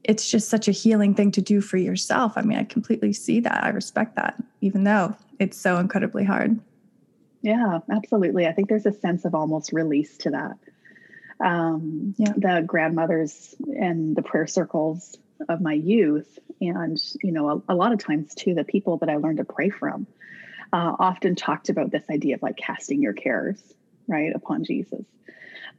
it's 0.06 0.30
just 0.30 0.48
such 0.48 0.70
a 0.70 0.72
healing 0.72 1.14
thing 1.14 1.32
to 1.32 1.42
do 1.42 1.60
for 1.60 1.76
yourself. 1.76 2.34
I 2.38 2.42
mean, 2.42 2.58
I 2.58 2.64
completely 2.64 3.12
see 3.12 3.42
that. 3.42 3.66
I 3.66 3.70
respect 3.70 4.16
that, 4.16 4.42
even 4.62 4.86
though 4.86 5.14
it's 5.40 5.58
so 5.58 5.78
incredibly 5.78 6.24
hard. 6.24 6.58
Yeah, 7.42 7.80
absolutely. 7.92 8.48
I 8.48 8.54
think 8.54 8.70
there's 8.70 8.86
a 8.86 8.94
sense 8.94 9.26
of 9.26 9.36
almost 9.36 9.74
release 9.74 10.18
to 10.20 10.30
that. 10.30 10.58
Um, 11.46 12.16
yeah. 12.18 12.32
The 12.38 12.64
grandmothers 12.66 13.56
and 13.78 14.16
the 14.16 14.22
prayer 14.22 14.48
circles 14.48 15.18
of 15.50 15.62
my 15.62 15.74
youth, 15.74 16.40
and 16.62 16.98
you 17.24 17.32
know, 17.32 17.50
a, 17.68 17.74
a 17.74 17.76
lot 17.76 17.94
of 17.94 18.00
times 18.00 18.34
too, 18.36 18.54
the 18.54 18.64
people 18.64 18.98
that 18.98 19.10
I 19.10 19.18
learned 19.18 19.38
to 19.38 19.46
pray 19.46 19.70
from, 19.70 20.08
uh, 20.74 20.96
often 21.00 21.36
talked 21.36 21.70
about 21.70 21.92
this 21.92 22.04
idea 22.10 22.36
of 22.36 22.42
like 22.42 22.58
casting 22.58 23.02
your 23.02 23.14
cares 23.14 23.62
right 24.08 24.36
upon 24.36 24.64
Jesus 24.64 25.06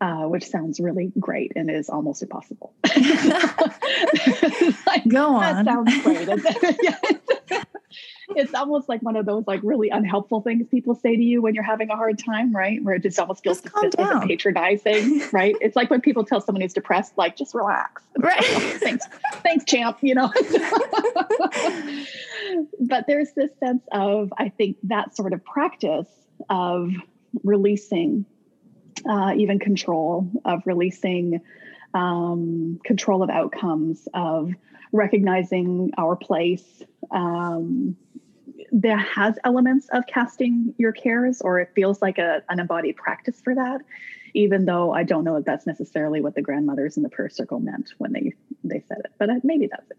uh, 0.00 0.24
which 0.24 0.46
sounds 0.46 0.80
really 0.80 1.12
great 1.18 1.52
and 1.56 1.70
is 1.70 1.88
almost 1.88 2.22
impossible. 2.22 2.72
like, 4.86 5.08
Go 5.08 5.36
on. 5.36 5.64
That 5.64 5.64
sounds 5.64 6.02
great. 6.02 6.28
It's, 8.30 8.54
almost 8.54 8.88
like 8.88 9.02
one 9.02 9.16
of 9.16 9.26
those 9.26 9.46
like 9.46 9.60
really 9.62 9.90
unhelpful 9.90 10.40
things 10.40 10.66
people 10.68 10.94
say 10.94 11.14
to 11.14 11.22
you 11.22 11.42
when 11.42 11.54
you're 11.54 11.62
having 11.62 11.90
a 11.90 11.96
hard 11.96 12.18
time, 12.18 12.54
right? 12.54 12.82
Where 12.82 12.94
it 12.94 13.02
just 13.02 13.18
almost 13.18 13.42
feels 13.42 13.60
just 13.60 13.96
patronizing, 14.22 15.22
right? 15.32 15.54
It's 15.60 15.76
like 15.76 15.90
when 15.90 16.00
people 16.00 16.24
tell 16.24 16.40
someone 16.40 16.62
who's 16.62 16.72
depressed, 16.72 17.16
like 17.16 17.36
just 17.36 17.54
relax. 17.54 18.02
Right. 18.18 18.42
thanks, 18.44 19.06
thanks, 19.42 19.64
champ. 19.66 19.98
You 20.00 20.14
know. 20.14 20.32
but 22.80 23.06
there's 23.06 23.32
this 23.32 23.50
sense 23.60 23.82
of 23.92 24.32
I 24.38 24.48
think 24.48 24.78
that 24.84 25.14
sort 25.14 25.34
of 25.34 25.44
practice 25.44 26.08
of 26.48 26.90
releasing 27.44 28.24
uh, 29.08 29.34
even 29.36 29.58
control 29.58 30.30
of 30.44 30.62
releasing 30.64 31.40
um, 31.96 32.78
control 32.84 33.22
of 33.22 33.30
outcomes 33.30 34.06
of 34.14 34.52
recognizing 34.92 35.90
our 35.96 36.14
place. 36.14 36.82
Um, 37.10 37.96
there 38.72 38.98
has 38.98 39.38
elements 39.44 39.88
of 39.92 40.06
casting 40.06 40.74
your 40.76 40.92
cares 40.92 41.40
or 41.40 41.60
it 41.60 41.70
feels 41.74 42.02
like 42.02 42.18
a, 42.18 42.42
an 42.48 42.60
embodied 42.60 42.96
practice 42.96 43.40
for 43.42 43.54
that 43.54 43.80
even 44.34 44.64
though 44.64 44.92
i 44.92 45.04
don't 45.04 45.22
know 45.24 45.36
if 45.36 45.44
that's 45.44 45.66
necessarily 45.66 46.20
what 46.20 46.34
the 46.34 46.42
grandmothers 46.42 46.96
in 46.96 47.02
the 47.04 47.08
prayer 47.08 47.28
circle 47.28 47.60
meant 47.60 47.92
when 47.98 48.12
they 48.12 48.32
they 48.64 48.82
said 48.88 48.98
it 49.04 49.12
but 49.18 49.30
maybe 49.44 49.68
that's 49.68 49.88
it. 49.90 49.96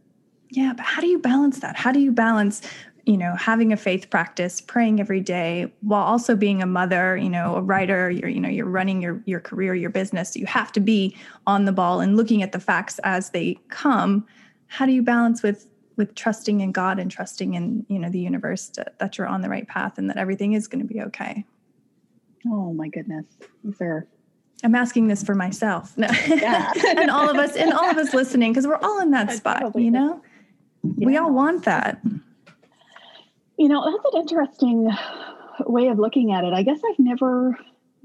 Yeah 0.50 0.74
but 0.76 0.86
how 0.86 1.02
do 1.02 1.08
you 1.08 1.20
balance 1.20 1.60
that? 1.60 1.78
How 1.78 1.92
do 1.92 2.00
you 2.00 2.12
balance 2.12 2.62
you 3.08 3.18
know 3.18 3.34
having 3.36 3.72
a 3.72 3.78
faith 3.78 4.10
practice 4.10 4.60
praying 4.60 5.00
every 5.00 5.22
day 5.22 5.72
while 5.82 6.04
also 6.04 6.36
being 6.36 6.62
a 6.62 6.66
mother 6.66 7.16
you 7.16 7.30
know 7.30 7.56
a 7.56 7.62
writer 7.62 8.12
you're 8.12 8.30
you 8.30 8.40
know 8.40 8.50
you're 8.50 8.66
running 8.66 9.02
your 9.02 9.24
your 9.26 9.40
career 9.40 9.74
your 9.74 9.90
business 9.90 10.36
you 10.36 10.46
have 10.46 10.72
to 10.74 10.80
be 10.82 11.16
on 11.48 11.66
the 11.66 11.72
ball 11.72 12.02
and 12.02 12.18
looking 12.18 12.44
at 12.44 12.52
the 12.52 12.60
facts 12.60 13.00
as 13.04 13.30
they 13.30 13.58
come 13.70 14.28
how 14.68 14.86
do 14.86 14.92
you 14.92 15.02
balance 15.02 15.42
with 15.42 15.68
with 15.96 16.14
trusting 16.16 16.60
in 16.60 16.72
god 16.72 17.00
and 17.00 17.10
trusting 17.10 17.54
in 17.54 17.86
you 17.88 17.98
know 17.98 18.10
the 18.10 18.20
universe 18.20 18.68
to, 18.68 18.86
that 19.00 19.18
you're 19.18 19.28
on 19.28 19.42
the 19.42 19.50
right 19.50 19.68
path 19.68 19.98
and 19.98 20.10
that 20.10 20.18
everything 20.18 20.54
is 20.54 20.68
going 20.68 20.86
to 20.86 20.94
be 20.94 21.02
okay 21.02 21.46
oh 22.48 22.74
my 22.74 22.90
goodness 22.90 23.26
these 23.64 23.82
are 23.82 24.06
I'm 24.64 24.74
asking 24.74 25.06
this 25.06 25.24
for 25.24 25.36
myself. 25.36 25.96
No. 26.00 26.08
Yeah. 26.28 26.74
and 26.98 27.12
all 27.12 27.30
of 27.30 27.38
us 27.38 27.56
and 27.56 27.72
all 27.74 27.92
of 27.92 27.98
us 27.98 28.16
listening 28.16 28.54
because 28.54 28.66
we're 28.66 28.78
all 28.78 29.00
in 29.02 29.12
that 29.12 29.32
spot, 29.32 29.80
you 29.80 29.92
know? 29.92 30.20
Yeah. 30.98 31.06
We 31.06 31.16
all 31.16 31.32
want 31.32 31.66
that. 31.66 32.02
You 33.58 33.70
know, 33.70 33.84
that's 33.84 34.14
an 34.14 34.22
interesting 34.22 34.90
way 35.66 35.88
of 35.88 36.00
looking 36.00 36.32
at 36.32 36.44
it. 36.44 36.54
I 36.54 36.64
guess 36.64 36.80
I've 36.88 37.00
never 37.00 37.58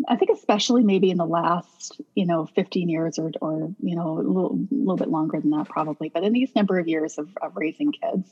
I 0.08 0.16
think 0.16 0.30
especially 0.30 0.82
maybe 0.82 1.10
in 1.10 1.18
the 1.18 1.26
last, 1.26 2.00
you 2.14 2.26
know, 2.26 2.46
15 2.46 2.88
years 2.88 3.18
or, 3.18 3.30
or 3.40 3.72
you 3.80 3.96
know, 3.96 4.18
a 4.18 4.22
little, 4.22 4.58
little 4.70 4.96
bit 4.96 5.08
longer 5.08 5.40
than 5.40 5.50
that 5.50 5.68
probably, 5.68 6.08
but 6.08 6.24
in 6.24 6.32
these 6.32 6.54
number 6.54 6.78
of 6.78 6.88
years 6.88 7.18
of, 7.18 7.28
of 7.40 7.56
raising 7.56 7.92
kids, 7.92 8.28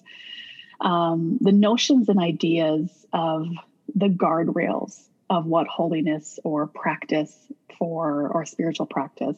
um, 0.80 1.38
the 1.40 1.52
notions 1.52 2.08
and 2.08 2.18
ideas 2.18 2.90
of 3.12 3.46
the 3.94 4.08
guardrails 4.08 5.00
of 5.28 5.46
what 5.46 5.68
holiness 5.68 6.38
or 6.44 6.66
practice 6.66 7.34
for 7.78 8.28
or 8.28 8.44
spiritual 8.46 8.86
practice 8.86 9.36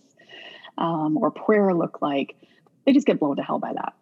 um, 0.78 1.18
or 1.18 1.30
prayer 1.30 1.74
look 1.74 2.00
like, 2.00 2.36
they 2.86 2.92
just 2.92 3.06
get 3.06 3.18
blown 3.18 3.36
to 3.36 3.42
hell 3.42 3.58
by 3.58 3.72
that, 3.72 3.94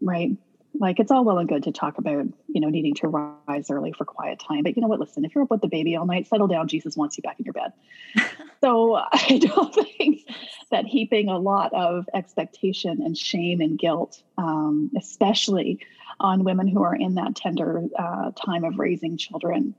right? 0.00 0.30
Like 0.78 1.00
it's 1.00 1.10
all 1.10 1.24
well 1.24 1.38
and 1.38 1.48
good 1.48 1.64
to 1.64 1.72
talk 1.72 1.98
about, 1.98 2.26
you 2.48 2.60
know, 2.60 2.68
needing 2.68 2.94
to 2.96 3.08
rise 3.08 3.70
early 3.70 3.92
for 3.92 4.04
quiet 4.04 4.40
time. 4.40 4.62
But 4.62 4.76
you 4.76 4.82
know 4.82 4.88
what? 4.88 5.00
Listen, 5.00 5.24
if 5.24 5.34
you're 5.34 5.44
up 5.44 5.50
with 5.50 5.60
the 5.60 5.68
baby 5.68 5.96
all 5.96 6.06
night, 6.06 6.26
settle 6.26 6.48
down. 6.48 6.68
Jesus 6.68 6.96
wants 6.96 7.16
you 7.16 7.22
back 7.22 7.38
in 7.38 7.44
your 7.44 7.52
bed. 7.52 7.72
so 8.60 8.94
I 8.94 9.38
don't 9.40 9.74
think 9.74 10.22
that 10.70 10.86
heaping 10.86 11.28
a 11.28 11.38
lot 11.38 11.72
of 11.72 12.08
expectation 12.14 13.02
and 13.02 13.16
shame 13.16 13.60
and 13.60 13.78
guilt, 13.78 14.22
um, 14.38 14.90
especially 14.96 15.80
on 16.18 16.44
women 16.44 16.68
who 16.68 16.82
are 16.82 16.94
in 16.94 17.14
that 17.14 17.36
tender 17.36 17.82
uh, 17.98 18.30
time 18.32 18.64
of 18.64 18.78
raising 18.78 19.16
children, 19.16 19.74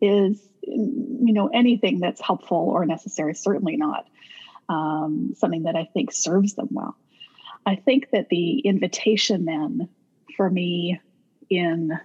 is 0.00 0.40
you 0.62 1.32
know 1.32 1.48
anything 1.48 2.00
that's 2.00 2.20
helpful 2.20 2.56
or 2.56 2.84
necessary. 2.86 3.34
Certainly 3.34 3.76
not 3.76 4.06
um, 4.68 5.34
something 5.36 5.64
that 5.64 5.76
I 5.76 5.88
think 5.92 6.12
serves 6.12 6.54
them 6.54 6.68
well. 6.70 6.96
I 7.66 7.76
think 7.76 8.10
that 8.10 8.28
the 8.28 8.58
invitation 8.60 9.44
then 9.44 9.88
for 10.36 10.48
me 10.48 11.00
in 11.50 11.98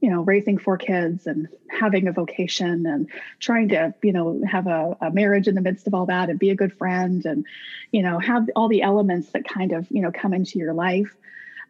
you 0.00 0.10
know 0.10 0.22
raising 0.22 0.58
four 0.58 0.78
kids 0.78 1.26
and 1.26 1.48
having 1.68 2.08
a 2.08 2.12
vocation 2.12 2.86
and 2.86 3.08
trying 3.38 3.68
to 3.68 3.94
you 4.02 4.12
know 4.12 4.42
have 4.48 4.66
a, 4.66 4.96
a, 5.00 5.10
marriage 5.10 5.46
in 5.46 5.54
the 5.54 5.60
midst 5.60 5.86
of 5.86 5.94
all 5.94 6.06
that 6.06 6.30
and 6.30 6.38
be 6.38 6.50
a 6.50 6.54
good 6.54 6.72
friend 6.72 7.24
and 7.26 7.44
you 7.92 8.02
know 8.02 8.18
have 8.18 8.48
all 8.56 8.68
the 8.68 8.82
elements 8.82 9.30
that 9.30 9.46
kind 9.46 9.72
of 9.72 9.86
you 9.90 10.02
know 10.02 10.12
come 10.12 10.32
into 10.32 10.58
your 10.58 10.72
life. 10.72 11.14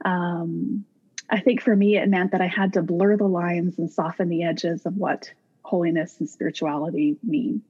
Um, 0.05 0.85
i 1.29 1.39
think 1.41 1.61
for 1.61 1.77
me 1.77 1.97
it 1.97 2.09
meant 2.09 2.33
that 2.33 2.41
i 2.41 2.47
had 2.47 2.73
to 2.73 2.83
blur 2.83 3.17
the 3.17 3.27
lines 3.27 3.79
and 3.79 3.91
soften 3.91 4.29
the 4.29 4.45
edges 4.45 4.87
of 4.87 4.97
what 4.97 5.31
holiness 5.63 6.17
and 6.19 6.29
spirituality 6.29 7.17
mean. 7.23 7.63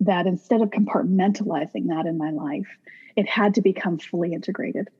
That 0.00 0.26
instead 0.26 0.60
of 0.60 0.70
compartmentalizing 0.70 1.88
that 1.88 2.06
in 2.06 2.18
my 2.18 2.30
life 2.30 2.68
it 3.16 3.26
had 3.28 3.54
to 3.54 3.62
become 3.62 3.98
fully 3.98 4.32
integrated 4.34 4.90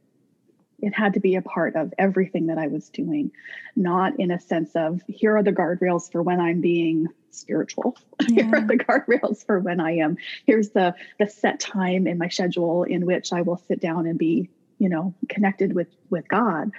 it 0.79 0.95
had 0.95 1.15
to 1.15 1.21
be 1.21 1.37
a 1.37 1.43
part 1.43 1.75
of 1.75 1.95
everything 1.99 2.47
that 2.47 2.59
I 2.59 2.67
was 2.67 2.89
doing, 2.91 3.31
not 3.75 4.19
in 4.21 4.31
a 4.31 4.41
sense 4.41 4.75
of 4.75 5.03
here 5.09 5.37
are 5.37 5.43
the 5.43 5.53
guardrails 5.53 6.11
for 6.11 6.23
when 6.23 6.41
I'm 6.41 6.61
being 6.61 7.09
spiritual. 7.31 7.97
Yeah. 8.29 8.45
here 8.45 8.57
are 8.57 8.67
the 8.67 8.77
guardrails 8.77 9.45
for 9.45 9.59
when 9.59 9.81
I 9.81 9.97
am. 9.99 10.17
Here's 10.45 10.71
the 10.71 10.95
the 11.19 11.29
set 11.29 11.61
time 11.61 12.07
in 12.07 12.19
my 12.19 12.29
schedule 12.29 12.83
in 12.83 13.07
which 13.07 13.33
I 13.33 13.43
will 13.43 13.57
sit 13.69 13.81
down 13.81 14.07
and 14.07 14.19
be, 14.19 14.51
you 14.79 14.89
know, 14.89 15.15
connected 15.29 15.75
with 15.75 15.89
with 16.11 16.29
God, 16.29 16.73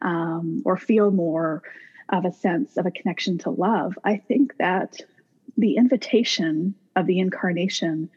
um, 0.00 0.62
or 0.64 0.76
feel 0.76 1.10
more 1.10 1.62
of 2.08 2.24
a 2.24 2.32
sense 2.32 2.76
of 2.76 2.86
a 2.86 2.90
connection 2.90 3.38
to 3.38 3.50
love. 3.50 3.98
I 4.04 4.16
think 4.16 4.56
that 4.58 5.00
the 5.56 5.76
invitation 5.76 6.74
of 6.96 7.06
the 7.06 7.20
incarnation 7.20 8.10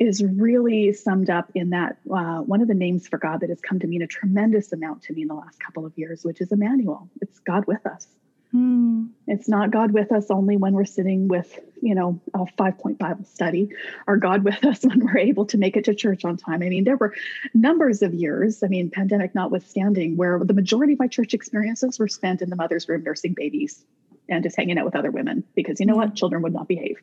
is 0.00 0.22
really 0.22 0.92
summed 0.92 1.28
up 1.28 1.50
in 1.54 1.70
that 1.70 1.98
uh, 2.10 2.38
one 2.38 2.62
of 2.62 2.68
the 2.68 2.74
names 2.74 3.08
for 3.08 3.18
God 3.18 3.40
that 3.40 3.50
has 3.50 3.60
come 3.60 3.80
to 3.80 3.86
mean 3.86 4.02
a 4.02 4.06
tremendous 4.06 4.72
amount 4.72 5.02
to 5.02 5.12
me 5.12 5.22
in 5.22 5.28
the 5.28 5.34
last 5.34 5.58
couple 5.58 5.84
of 5.84 5.92
years, 5.96 6.24
which 6.24 6.40
is 6.40 6.52
Emmanuel. 6.52 7.08
It's 7.20 7.40
God 7.40 7.66
with 7.66 7.84
us. 7.84 8.06
Hmm. 8.52 9.06
It's 9.26 9.48
not 9.48 9.70
God 9.70 9.92
with 9.92 10.10
us 10.10 10.30
only 10.30 10.56
when 10.56 10.72
we're 10.72 10.86
sitting 10.86 11.28
with, 11.28 11.58
you 11.82 11.94
know, 11.94 12.18
a 12.32 12.46
five 12.56 12.78
point 12.78 12.98
Bible 12.98 13.24
study, 13.24 13.70
or 14.06 14.16
God 14.16 14.44
with 14.44 14.64
us 14.64 14.82
when 14.84 15.00
we're 15.00 15.18
able 15.18 15.46
to 15.46 15.58
make 15.58 15.76
it 15.76 15.84
to 15.84 15.94
church 15.94 16.24
on 16.24 16.36
time. 16.36 16.62
I 16.62 16.68
mean, 16.68 16.84
there 16.84 16.96
were 16.96 17.14
numbers 17.52 18.00
of 18.02 18.14
years, 18.14 18.62
I 18.62 18.68
mean, 18.68 18.90
pandemic 18.90 19.34
notwithstanding, 19.34 20.16
where 20.16 20.38
the 20.42 20.54
majority 20.54 20.94
of 20.94 20.98
my 20.98 21.08
church 21.08 21.34
experiences 21.34 21.98
were 21.98 22.08
spent 22.08 22.40
in 22.40 22.50
the 22.50 22.56
mother's 22.56 22.88
room 22.88 23.02
nursing 23.02 23.34
babies 23.34 23.84
and 24.30 24.42
just 24.42 24.56
hanging 24.56 24.78
out 24.78 24.84
with 24.84 24.96
other 24.96 25.10
women 25.10 25.44
because 25.54 25.80
you 25.80 25.86
know 25.86 25.96
what? 25.96 26.14
Children 26.14 26.42
would 26.42 26.54
not 26.54 26.68
behave 26.68 26.98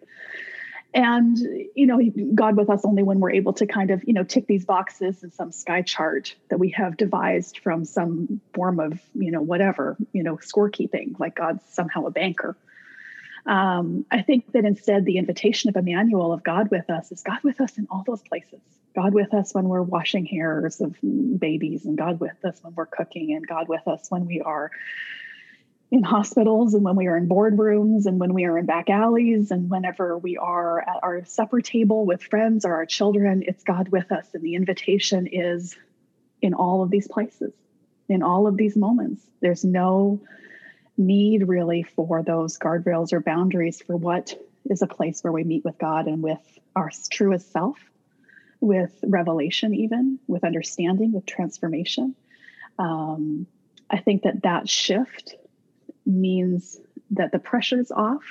and 0.96 1.38
you 1.76 1.86
know 1.86 2.00
god 2.34 2.56
with 2.56 2.70
us 2.70 2.86
only 2.86 3.04
when 3.04 3.20
we're 3.20 3.32
able 3.32 3.54
to 3.54 3.68
kind 3.68 3.92
of 3.92 4.02
you 4.06 4.14
know 4.14 4.24
tick 4.24 4.48
these 4.48 4.66
boxes 4.66 5.22
in 5.24 5.32
some 5.32 5.52
sky 5.52 5.82
chart 5.82 6.34
that 6.50 6.58
we 6.58 6.70
have 6.70 6.96
devised 6.98 7.60
from 7.60 7.84
some 7.84 8.40
form 8.54 8.80
of 8.80 9.00
you 9.14 9.30
know 9.30 9.42
whatever 9.42 9.98
you 10.14 10.24
know 10.24 10.38
scorekeeping 10.38 11.20
like 11.20 11.36
god's 11.36 11.64
somehow 11.70 12.06
a 12.06 12.12
banker. 12.12 12.58
Um, 13.46 14.06
i 14.10 14.22
think 14.24 14.52
that 14.54 14.66
instead 14.66 15.06
the 15.06 15.18
invitation 15.18 15.70
of 15.70 15.76
emmanuel 15.76 16.32
of 16.32 16.44
god 16.44 16.72
with 16.72 16.90
us 16.90 17.12
is 17.12 17.22
god 17.22 17.44
with 17.44 17.62
us 17.62 17.78
in 17.78 17.86
all 17.92 18.04
those 18.08 18.24
places. 18.24 18.62
God 18.96 19.14
with 19.14 19.34
us 19.34 19.54
when 19.54 19.66
we're 19.66 19.82
washing 19.82 20.26
hairs 20.26 20.80
of 20.80 20.96
babies 21.38 21.86
and 21.86 21.98
god 21.98 22.22
with 22.22 22.46
us 22.46 22.58
when 22.62 22.74
we're 22.76 22.86
cooking 22.86 23.34
and 23.34 23.46
god 23.46 23.68
with 23.68 23.86
us 23.90 24.10
when 24.10 24.26
we 24.26 24.40
are 24.40 24.72
in 25.92 26.04
hospitals 26.04 26.74
and 26.74 26.84
when 26.84 26.96
we 26.96 27.08
are 27.08 27.16
in 27.16 27.30
boardrooms 27.30 28.06
and 28.06 28.20
when 28.20 28.34
we 28.34 28.46
are 28.46 28.58
in 28.58 28.66
back 28.66 28.90
alleys 28.90 29.52
and 29.52 29.70
whenever 29.70 30.18
we 30.18 30.38
are 30.38 30.82
at 30.82 31.00
our 31.04 31.24
supper 31.26 31.62
table 31.62 32.06
with 32.06 32.24
friends 32.24 32.66
or 32.66 32.74
our 32.74 32.86
children, 32.86 33.44
it's 33.48 33.64
God 33.64 33.90
with 33.90 34.12
us. 34.12 34.28
And 34.34 34.44
the 34.44 34.56
invitation 34.56 35.28
is 35.28 35.76
in 36.42 36.54
all 36.54 36.82
of 36.82 36.90
these 36.90 37.08
places, 37.08 37.54
in 38.10 38.24
all 38.24 38.48
of 38.48 38.58
these 38.58 38.76
moments. 38.76 39.24
There's 39.42 39.64
no 39.64 40.20
need 40.98 41.48
really 41.48 41.84
for 41.84 42.24
those 42.24 42.58
guardrails 42.58 43.14
or 43.14 43.20
boundaries 43.20 43.82
for 43.82 43.96
what 43.96 44.34
is 44.66 44.82
a 44.82 44.88
place 44.88 45.24
where 45.24 45.34
we 45.34 45.44
meet 45.44 45.64
with 45.64 45.78
God 45.78 46.08
and 46.08 46.24
with 46.24 46.40
our 46.76 46.90
truest 47.12 47.52
self, 47.52 47.78
with 48.60 48.92
revelation, 49.04 49.76
even 49.76 50.20
with 50.28 50.44
understanding, 50.44 51.12
with 51.12 51.26
transformation. 51.26 52.16
Um, 52.80 53.46
I 53.90 53.98
think 54.00 54.24
that 54.24 54.44
that 54.44 54.68
shift 54.68 55.36
means 56.06 56.80
that 57.12 57.32
the 57.32 57.40
pressure's 57.40 57.92
off 57.92 58.24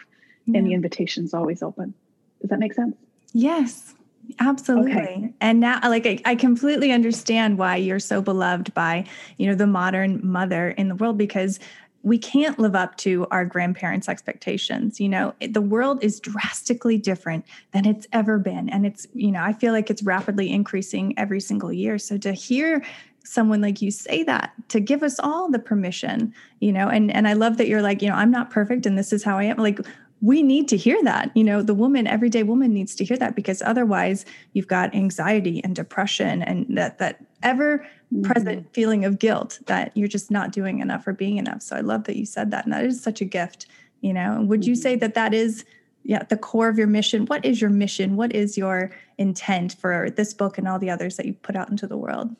yeah. 0.46 0.58
and 0.58 0.66
the 0.66 0.72
invitation's 0.72 1.34
always 1.34 1.62
open. 1.62 1.94
Does 2.40 2.50
that 2.50 2.58
make 2.58 2.74
sense? 2.74 2.96
Yes, 3.32 3.94
absolutely. 4.38 4.92
Okay. 4.92 5.34
And 5.40 5.60
now 5.60 5.80
like 5.84 6.06
I, 6.06 6.20
I, 6.24 6.34
completely 6.34 6.92
understand 6.92 7.58
why 7.58 7.76
you're 7.76 7.98
so 7.98 8.22
beloved 8.22 8.72
by, 8.74 9.06
you 9.38 9.46
know, 9.46 9.54
the 9.54 9.66
modern 9.66 10.20
mother 10.22 10.70
in 10.70 10.88
the 10.88 10.94
world 10.94 11.18
because 11.18 11.58
we 12.04 12.18
can't 12.18 12.58
live 12.58 12.76
up 12.76 12.96
to 12.98 13.26
our 13.30 13.46
grandparents' 13.46 14.10
expectations. 14.10 15.00
You 15.00 15.08
know, 15.08 15.34
the 15.40 15.62
world 15.62 16.04
is 16.04 16.20
drastically 16.20 16.98
different 16.98 17.46
than 17.72 17.86
it's 17.86 18.06
ever 18.12 18.38
been. 18.38 18.68
And 18.68 18.84
it's, 18.84 19.06
you 19.14 19.32
know, 19.32 19.42
I 19.42 19.54
feel 19.54 19.72
like 19.72 19.88
it's 19.88 20.02
rapidly 20.02 20.52
increasing 20.52 21.18
every 21.18 21.40
single 21.40 21.72
year. 21.72 21.98
So 21.98 22.18
to 22.18 22.34
hear 22.34 22.84
someone 23.24 23.60
like 23.60 23.82
you 23.82 23.90
say 23.90 24.22
that 24.22 24.52
to 24.68 24.80
give 24.80 25.02
us 25.02 25.18
all 25.18 25.50
the 25.50 25.58
permission 25.58 26.32
you 26.60 26.72
know 26.72 26.88
and 26.88 27.10
and 27.10 27.26
i 27.26 27.32
love 27.32 27.56
that 27.56 27.68
you're 27.68 27.82
like 27.82 28.02
you 28.02 28.08
know 28.08 28.14
i'm 28.14 28.30
not 28.30 28.50
perfect 28.50 28.86
and 28.86 28.98
this 28.98 29.12
is 29.12 29.24
how 29.24 29.38
i 29.38 29.44
am. 29.44 29.56
Like 29.56 29.80
we 30.20 30.42
need 30.42 30.68
to 30.68 30.76
hear 30.76 31.02
that 31.02 31.30
you 31.34 31.44
know 31.44 31.62
the 31.62 31.74
woman 31.74 32.06
everyday 32.06 32.42
woman 32.42 32.72
needs 32.72 32.94
to 32.94 33.04
hear 33.04 33.16
that 33.16 33.36
because 33.36 33.60
otherwise 33.62 34.24
you've 34.52 34.68
got 34.68 34.94
anxiety 34.94 35.62
and 35.64 35.76
depression 35.76 36.42
and 36.42 36.66
that 36.76 36.98
that 36.98 37.24
ever 37.42 37.86
present 38.22 38.60
mm-hmm. 38.60 38.72
feeling 38.72 39.04
of 39.04 39.18
guilt 39.18 39.58
that 39.66 39.92
you're 39.94 40.08
just 40.08 40.30
not 40.30 40.52
doing 40.52 40.78
enough 40.78 41.06
or 41.06 41.12
being 41.12 41.36
enough. 41.36 41.62
So 41.62 41.76
i 41.76 41.80
love 41.80 42.04
that 42.04 42.16
you 42.16 42.24
said 42.24 42.50
that 42.52 42.64
and 42.64 42.72
that 42.72 42.84
is 42.84 43.02
such 43.02 43.20
a 43.20 43.24
gift 43.24 43.66
you 44.00 44.12
know. 44.12 44.42
Would 44.42 44.60
mm-hmm. 44.60 44.70
you 44.70 44.76
say 44.76 44.96
that 44.96 45.14
that 45.14 45.34
is 45.34 45.64
yeah 46.04 46.22
the 46.24 46.36
core 46.36 46.68
of 46.68 46.78
your 46.78 46.86
mission? 46.86 47.26
What 47.26 47.44
is 47.44 47.60
your 47.60 47.70
mission? 47.70 48.16
What 48.16 48.34
is 48.34 48.56
your 48.56 48.92
intent 49.18 49.74
for 49.74 50.10
this 50.10 50.32
book 50.32 50.58
and 50.58 50.68
all 50.68 50.78
the 50.78 50.90
others 50.90 51.16
that 51.16 51.26
you 51.26 51.34
put 51.34 51.56
out 51.56 51.70
into 51.70 51.86
the 51.86 51.96
world 51.96 52.34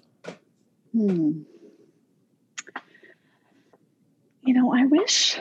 Hmm. 0.95 1.43
You 4.43 4.55
know, 4.55 4.73
I 4.73 4.85
wish 4.87 5.37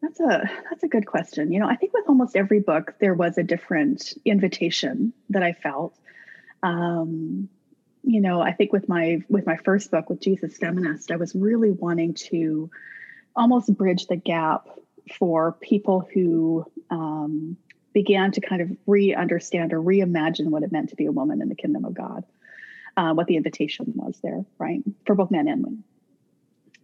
that's 0.00 0.18
a 0.18 0.50
that's 0.70 0.82
a 0.82 0.88
good 0.88 1.06
question. 1.06 1.52
You 1.52 1.60
know, 1.60 1.68
I 1.68 1.76
think 1.76 1.92
with 1.92 2.08
almost 2.08 2.36
every 2.36 2.60
book 2.60 2.94
there 3.00 3.12
was 3.12 3.36
a 3.36 3.42
different 3.42 4.14
invitation 4.24 5.12
that 5.28 5.42
I 5.42 5.52
felt. 5.52 5.98
Um, 6.62 7.50
you 8.02 8.22
know, 8.22 8.40
I 8.40 8.52
think 8.52 8.72
with 8.72 8.88
my 8.88 9.22
with 9.28 9.44
my 9.44 9.56
first 9.56 9.90
book 9.90 10.08
with 10.08 10.20
Jesus 10.20 10.56
Feminist, 10.56 11.10
I 11.10 11.16
was 11.16 11.34
really 11.34 11.72
wanting 11.72 12.14
to 12.30 12.70
almost 13.36 13.76
bridge 13.76 14.06
the 14.06 14.16
gap 14.16 14.68
for 15.18 15.52
people 15.60 16.08
who 16.14 16.64
um, 16.88 17.58
began 17.92 18.32
to 18.32 18.40
kind 18.40 18.62
of 18.62 18.70
re-understand 18.86 19.74
or 19.74 19.82
reimagine 19.82 20.48
what 20.48 20.62
it 20.62 20.72
meant 20.72 20.90
to 20.90 20.96
be 20.96 21.06
a 21.06 21.12
woman 21.12 21.42
in 21.42 21.50
the 21.50 21.54
kingdom 21.54 21.84
of 21.84 21.92
God 21.92 22.24
uh, 23.00 23.14
what 23.14 23.26
the 23.26 23.36
invitation 23.36 23.92
was 23.94 24.18
there, 24.22 24.44
right, 24.58 24.82
for 25.06 25.14
both 25.14 25.30
men 25.30 25.48
and 25.48 25.62
women. 25.64 25.84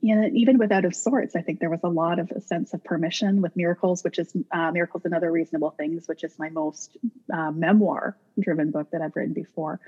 Yeah, 0.00 0.26
even 0.32 0.56
with 0.56 0.72
Out 0.72 0.86
of 0.86 0.94
Sorts, 0.94 1.36
I 1.36 1.42
think 1.42 1.60
there 1.60 1.68
was 1.68 1.80
a 1.82 1.88
lot 1.88 2.18
of 2.18 2.30
a 2.30 2.40
sense 2.40 2.72
of 2.72 2.82
permission 2.82 3.42
with 3.42 3.54
Miracles, 3.54 4.02
which 4.02 4.18
is 4.18 4.32
uh, 4.50 4.70
Miracles 4.70 5.04
and 5.04 5.12
Other 5.12 5.30
Reasonable 5.30 5.70
Things, 5.70 6.08
which 6.08 6.24
is 6.24 6.38
my 6.38 6.48
most 6.48 6.96
uh, 7.30 7.50
memoir 7.50 8.16
driven 8.38 8.70
book 8.70 8.90
that 8.92 9.02
I've 9.02 9.14
written 9.14 9.34
before. 9.34 9.78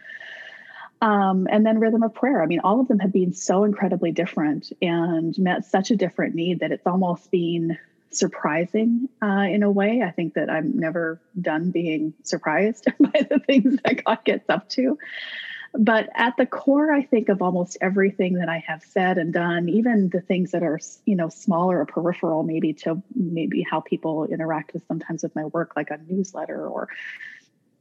Um, 1.00 1.46
and 1.50 1.64
then 1.64 1.78
Rhythm 1.78 2.02
of 2.02 2.14
Prayer. 2.14 2.42
I 2.42 2.46
mean, 2.46 2.60
all 2.60 2.80
of 2.80 2.88
them 2.88 2.98
have 2.98 3.12
been 3.12 3.32
so 3.32 3.64
incredibly 3.64 4.12
different 4.12 4.72
and 4.82 5.38
met 5.38 5.64
such 5.64 5.90
a 5.90 5.96
different 5.96 6.34
need 6.34 6.60
that 6.60 6.72
it's 6.72 6.86
almost 6.86 7.30
been 7.30 7.78
surprising 8.10 9.08
uh, 9.22 9.46
in 9.48 9.62
a 9.62 9.70
way. 9.70 10.02
I 10.02 10.10
think 10.10 10.34
that 10.34 10.50
I'm 10.50 10.78
never 10.78 11.20
done 11.40 11.70
being 11.70 12.12
surprised 12.24 12.86
by 13.00 13.26
the 13.30 13.38
things 13.38 13.78
that 13.84 14.04
God 14.04 14.18
gets 14.24 14.50
up 14.50 14.68
to. 14.70 14.98
But 15.74 16.08
at 16.14 16.36
the 16.36 16.46
core, 16.46 16.92
I 16.92 17.02
think 17.02 17.28
of 17.28 17.42
almost 17.42 17.76
everything 17.80 18.34
that 18.34 18.48
I 18.48 18.64
have 18.66 18.82
said 18.82 19.18
and 19.18 19.32
done, 19.32 19.68
even 19.68 20.08
the 20.08 20.20
things 20.20 20.52
that 20.52 20.62
are, 20.62 20.80
you 21.04 21.14
know, 21.14 21.28
smaller 21.28 21.80
or 21.80 21.86
peripheral, 21.86 22.42
maybe 22.42 22.72
to 22.74 23.02
maybe 23.14 23.62
how 23.62 23.80
people 23.80 24.24
interact 24.24 24.72
with 24.72 24.86
sometimes 24.86 25.22
with 25.22 25.34
my 25.36 25.44
work, 25.46 25.74
like 25.76 25.90
a 25.90 25.98
newsletter 26.08 26.66
or 26.66 26.88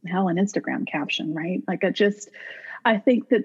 hell, 0.06 0.28
an 0.28 0.36
Instagram 0.36 0.86
caption, 0.86 1.34
right? 1.34 1.62
Like 1.66 1.82
I 1.82 1.90
just, 1.90 2.28
I 2.84 2.98
think 2.98 3.30
that 3.30 3.44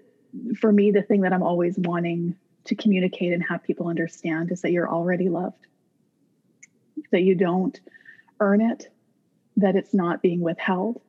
for 0.58 0.72
me, 0.72 0.92
the 0.92 1.02
thing 1.02 1.22
that 1.22 1.34
I'm 1.34 1.44
always 1.44 1.78
wanting 1.78 2.36
to 2.66 2.76
communicate 2.76 3.34
and 3.34 3.44
have 3.44 3.64
people 3.64 3.88
understand 3.88 4.52
is 4.52 4.62
that 4.62 4.72
you're 4.72 4.90
already 4.90 5.30
loved 5.30 5.68
that 7.14 7.22
you 7.22 7.36
don't 7.36 7.80
earn 8.40 8.60
it, 8.60 8.92
that 9.56 9.76
it's 9.76 9.94
not 9.94 10.22
being 10.22 10.42
withheld, 10.42 11.00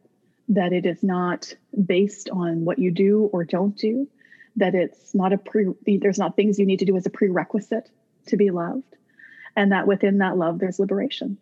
that 0.48 0.72
it 0.72 0.87
is 0.87 1.02
not 1.02 1.54
based 1.85 2.28
on 2.30 2.64
what 2.64 2.78
you 2.78 2.90
do 2.90 3.30
or 3.33 3.44
don't 3.44 3.76
do, 3.76 4.09
that 4.57 4.74
it's 4.74 5.14
not 5.14 5.33
a 5.33 5.38
pre 5.38 5.72
there's 5.98 6.18
not 6.18 6.37
things 6.37 6.59
you 6.59 6.66
need 6.66 6.80
to 6.80 6.85
do 6.85 6.96
as 6.96 7.07
a 7.07 7.11
prerequisite 7.11 7.90
to 8.26 8.37
be 8.37 8.50
loved. 8.50 8.96
And 9.57 9.72
that 9.72 9.87
within 9.87 10.18
that 10.18 10.37
love 10.37 10.59
there's 10.59 10.78
liberation. 10.78 11.38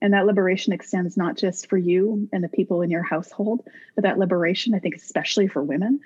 And 0.00 0.12
that 0.12 0.26
liberation 0.26 0.72
extends 0.72 1.16
not 1.16 1.36
just 1.36 1.68
for 1.68 1.78
you 1.78 2.28
and 2.32 2.44
the 2.44 2.48
people 2.48 2.82
in 2.82 2.90
your 2.90 3.02
household, 3.02 3.66
but 3.94 4.02
that 4.02 4.18
liberation, 4.18 4.74
I 4.74 4.78
think, 4.78 4.94
especially 4.94 5.48
for 5.48 5.62
women, 5.62 6.00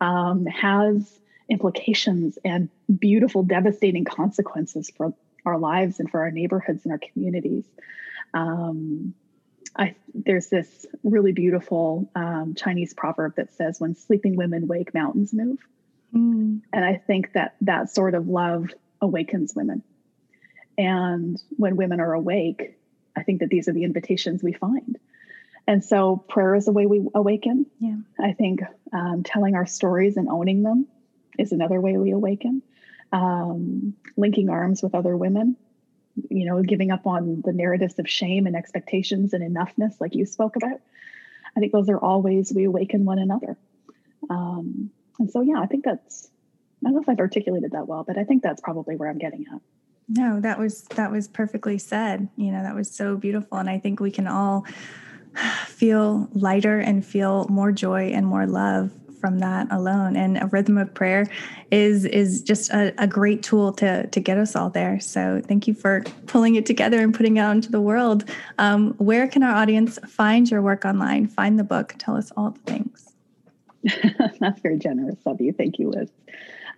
um, 0.00 0.46
has 0.46 1.18
implications 1.48 2.38
and 2.44 2.68
beautiful, 2.98 3.44
devastating 3.44 4.04
consequences 4.04 4.90
for 4.96 5.14
our 5.44 5.58
lives 5.58 6.00
and 6.00 6.10
for 6.10 6.20
our 6.20 6.30
neighborhoods 6.32 6.84
and 6.84 6.92
our 6.92 6.98
communities. 6.98 7.64
Um, 8.34 9.14
I, 9.78 9.94
there's 10.14 10.48
this 10.48 10.86
really 11.02 11.32
beautiful 11.32 12.10
um, 12.14 12.54
Chinese 12.56 12.94
proverb 12.94 13.36
that 13.36 13.54
says, 13.54 13.80
"When 13.80 13.94
sleeping 13.94 14.36
women 14.36 14.66
wake, 14.66 14.94
mountains 14.94 15.32
move." 15.32 15.58
Mm. 16.14 16.62
And 16.72 16.84
I 16.84 16.96
think 16.96 17.32
that 17.34 17.56
that 17.62 17.90
sort 17.90 18.14
of 18.14 18.28
love 18.28 18.70
awakens 19.00 19.54
women. 19.54 19.82
And 20.78 21.40
when 21.56 21.76
women 21.76 22.00
are 22.00 22.12
awake, 22.12 22.78
I 23.16 23.22
think 23.22 23.40
that 23.40 23.48
these 23.48 23.68
are 23.68 23.72
the 23.72 23.84
invitations 23.84 24.42
we 24.42 24.52
find. 24.52 24.98
And 25.66 25.84
so 25.84 26.16
prayer 26.28 26.54
is 26.54 26.66
the 26.66 26.72
way 26.72 26.86
we 26.86 27.06
awaken. 27.14 27.66
Yeah. 27.80 27.96
I 28.20 28.32
think 28.32 28.60
um, 28.92 29.22
telling 29.24 29.56
our 29.56 29.66
stories 29.66 30.16
and 30.16 30.28
owning 30.28 30.62
them 30.62 30.86
is 31.38 31.52
another 31.52 31.80
way 31.80 31.96
we 31.96 32.12
awaken 32.12 32.62
um, 33.12 33.94
linking 34.16 34.50
arms 34.50 34.82
with 34.82 34.94
other 34.94 35.16
women, 35.16 35.56
you 36.30 36.46
know, 36.46 36.62
giving 36.62 36.90
up 36.90 37.06
on 37.06 37.42
the 37.44 37.52
narratives 37.52 37.98
of 37.98 38.08
shame 38.08 38.46
and 38.46 38.56
expectations 38.56 39.32
and 39.32 39.42
enoughness, 39.42 40.00
like 40.00 40.14
you 40.14 40.26
spoke 40.26 40.56
about. 40.56 40.80
I 41.56 41.60
think 41.60 41.72
those 41.72 41.88
are 41.88 41.98
all 41.98 42.22
ways 42.22 42.52
we 42.54 42.64
awaken 42.64 43.04
one 43.04 43.18
another. 43.18 43.56
Um, 44.28 44.90
and 45.18 45.30
so, 45.30 45.40
yeah, 45.40 45.60
I 45.60 45.66
think 45.66 45.84
that's, 45.84 46.28
I 46.84 46.88
don't 46.88 46.94
know 46.94 47.00
if 47.00 47.08
I've 47.08 47.20
articulated 47.20 47.72
that 47.72 47.86
well, 47.86 48.04
but 48.04 48.18
I 48.18 48.24
think 48.24 48.42
that's 48.42 48.60
probably 48.60 48.96
where 48.96 49.08
I'm 49.08 49.18
getting 49.18 49.46
at. 49.52 49.60
No, 50.08 50.40
that 50.40 50.58
was 50.58 50.82
that 50.94 51.10
was 51.10 51.26
perfectly 51.26 51.78
said. 51.78 52.28
You 52.36 52.52
know, 52.52 52.62
that 52.62 52.74
was 52.74 52.90
so 52.90 53.16
beautiful 53.16 53.58
and 53.58 53.68
I 53.68 53.78
think 53.78 53.98
we 53.98 54.10
can 54.10 54.28
all 54.28 54.64
feel 55.66 56.28
lighter 56.32 56.78
and 56.78 57.04
feel 57.04 57.46
more 57.48 57.72
joy 57.72 58.10
and 58.10 58.26
more 58.26 58.46
love 58.46 58.92
from 59.20 59.38
that 59.40 59.66
alone. 59.70 60.16
And 60.16 60.38
a 60.38 60.46
rhythm 60.46 60.78
of 60.78 60.92
prayer 60.94 61.26
is 61.70 62.04
is 62.04 62.42
just 62.42 62.70
a, 62.70 62.94
a, 62.98 63.06
great 63.06 63.42
tool 63.42 63.72
to 63.74 64.06
to 64.06 64.20
get 64.20 64.38
us 64.38 64.54
all 64.54 64.70
there. 64.70 65.00
So 65.00 65.42
thank 65.44 65.66
you 65.66 65.74
for 65.74 66.04
pulling 66.26 66.54
it 66.54 66.66
together 66.66 67.00
and 67.00 67.14
putting 67.14 67.36
it 67.36 67.40
out 67.40 67.56
into 67.56 67.70
the 67.70 67.80
world. 67.80 68.24
Um, 68.58 68.94
where 68.98 69.26
can 69.26 69.42
our 69.42 69.54
audience 69.54 69.98
find 70.06 70.50
your 70.50 70.62
work 70.62 70.84
online? 70.84 71.26
Find 71.26 71.58
the 71.58 71.64
book. 71.64 71.94
Tell 71.98 72.16
us 72.16 72.30
all 72.36 72.50
the 72.50 72.60
things. 72.60 73.12
That's 74.40 74.60
very 74.60 74.78
generous 74.78 75.18
of 75.26 75.40
you. 75.40 75.52
Thank 75.52 75.78
you, 75.78 75.90
Liz. 75.90 76.10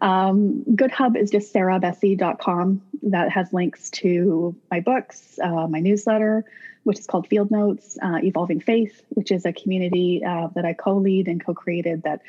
Um, 0.01 0.65
Good 0.75 0.91
Hub 0.91 1.17
is 1.17 1.31
just 1.31 1.53
sarahbessey.com. 1.53 2.83
That 3.05 3.31
has 3.31 3.53
links 3.53 3.91
to 3.91 4.55
my 4.71 4.81
books, 4.81 5.39
uh, 5.43 5.67
my 5.67 5.81
newsletter, 5.81 6.45
which 6.85 6.99
is 6.99 7.07
called 7.07 7.27
Field 7.27 7.51
Notes, 7.51 7.99
uh, 8.03 8.19
Evolving 8.23 8.61
Faith, 8.61 9.03
which 9.11 9.31
is 9.31 9.45
a 9.45 9.53
community 9.53 10.23
uh, 10.25 10.49
that 10.55 10.65
I 10.65 10.73
co 10.73 10.97
lead 10.97 11.29
and 11.29 11.45
co 11.45 11.55
created 11.55 12.03
that 12.05 12.23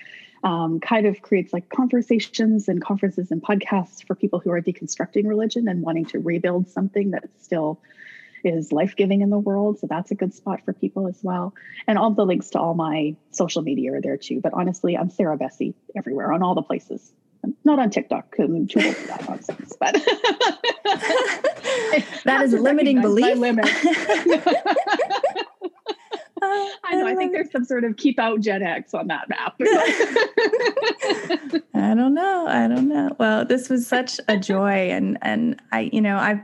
um, 0.43 0.79
kind 0.79 1.05
of 1.05 1.21
creates 1.21 1.51
like 1.51 1.69
conversations 1.69 2.67
and 2.67 2.81
conferences 2.81 3.31
and 3.31 3.41
podcasts 3.41 4.05
for 4.05 4.15
people 4.15 4.39
who 4.39 4.51
are 4.51 4.61
deconstructing 4.61 5.27
religion 5.27 5.67
and 5.67 5.81
wanting 5.81 6.05
to 6.05 6.19
rebuild 6.19 6.69
something 6.69 7.11
that 7.11 7.25
still 7.41 7.81
is 8.43 8.71
life 8.71 8.95
giving 8.95 9.21
in 9.21 9.29
the 9.29 9.37
world. 9.37 9.79
So 9.79 9.87
that's 9.87 10.11
a 10.11 10.15
good 10.15 10.33
spot 10.33 10.61
for 10.63 10.71
people 10.71 11.07
as 11.07 11.19
well. 11.21 11.53
And 11.87 11.97
all 11.97 12.11
the 12.11 12.25
links 12.25 12.51
to 12.51 12.59
all 12.59 12.73
my 12.73 13.17
social 13.31 13.61
media 13.61 13.93
are 13.93 14.01
there 14.01 14.15
too. 14.15 14.39
But 14.39 14.53
honestly, 14.53 14.97
I'm 14.97 15.09
Sarah 15.09 15.37
Bessey 15.37 15.73
everywhere 15.95 16.31
on 16.31 16.41
all 16.41 16.55
the 16.55 16.61
places 16.61 17.11
not 17.63 17.79
on 17.79 17.89
TikTok 17.89 18.31
because 18.31 18.49
I'm 18.49 18.67
too 18.67 18.85
old 18.85 18.95
for 18.95 19.07
that 19.07 19.29
nonsense. 19.29 19.75
But 19.79 19.93
that 22.25 22.41
is 22.43 22.53
a 22.53 22.57
limiting 22.57 23.01
belief. 23.01 23.37
Limit. 23.37 23.65
I 26.41 26.95
know. 26.95 27.07
I 27.07 27.15
think 27.15 27.33
there's 27.33 27.51
some 27.51 27.65
sort 27.65 27.83
of 27.83 27.97
keep 27.97 28.19
out 28.19 28.39
Gen 28.39 28.63
X 28.63 28.93
on 28.93 29.07
that 29.07 29.29
map. 29.29 29.55
I 31.73 31.93
don't 31.93 32.13
know. 32.13 32.47
I 32.47 32.67
don't 32.67 32.87
know. 32.87 33.15
Well, 33.19 33.45
this 33.45 33.69
was 33.69 33.85
such 33.85 34.19
a 34.27 34.37
joy, 34.37 34.89
and 34.89 35.17
and 35.21 35.61
I, 35.71 35.89
you 35.91 36.01
know, 36.01 36.17
I've. 36.17 36.41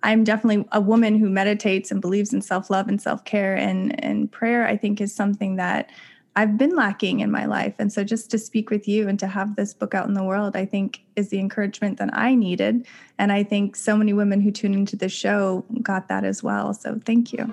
I'm 0.00 0.22
definitely 0.22 0.64
a 0.70 0.80
woman 0.80 1.18
who 1.18 1.28
meditates 1.28 1.90
and 1.90 2.00
believes 2.00 2.32
in 2.32 2.40
self 2.40 2.70
love 2.70 2.86
and 2.86 3.02
self 3.02 3.24
care, 3.24 3.56
and 3.56 4.02
and 4.04 4.30
prayer. 4.30 4.66
I 4.66 4.76
think 4.76 5.00
is 5.00 5.14
something 5.14 5.56
that 5.56 5.90
I've 6.38 6.56
been 6.56 6.76
lacking 6.76 7.18
in 7.18 7.32
my 7.32 7.46
life. 7.46 7.74
And 7.80 7.92
so 7.92 8.04
just 8.04 8.30
to 8.30 8.38
speak 8.38 8.70
with 8.70 8.86
you 8.86 9.08
and 9.08 9.18
to 9.18 9.26
have 9.26 9.56
this 9.56 9.74
book 9.74 9.92
out 9.92 10.06
in 10.06 10.14
the 10.14 10.22
world, 10.22 10.54
I 10.54 10.66
think 10.66 11.02
is 11.16 11.30
the 11.30 11.40
encouragement 11.40 11.98
that 11.98 12.10
I 12.12 12.36
needed. 12.36 12.86
And 13.18 13.32
I 13.32 13.42
think 13.42 13.74
so 13.74 13.96
many 13.96 14.12
women 14.12 14.40
who 14.40 14.52
tune 14.52 14.72
into 14.72 14.94
this 14.94 15.10
show 15.10 15.64
got 15.82 16.06
that 16.06 16.22
as 16.22 16.40
well. 16.40 16.72
So 16.74 17.00
thank 17.04 17.32
you. 17.32 17.52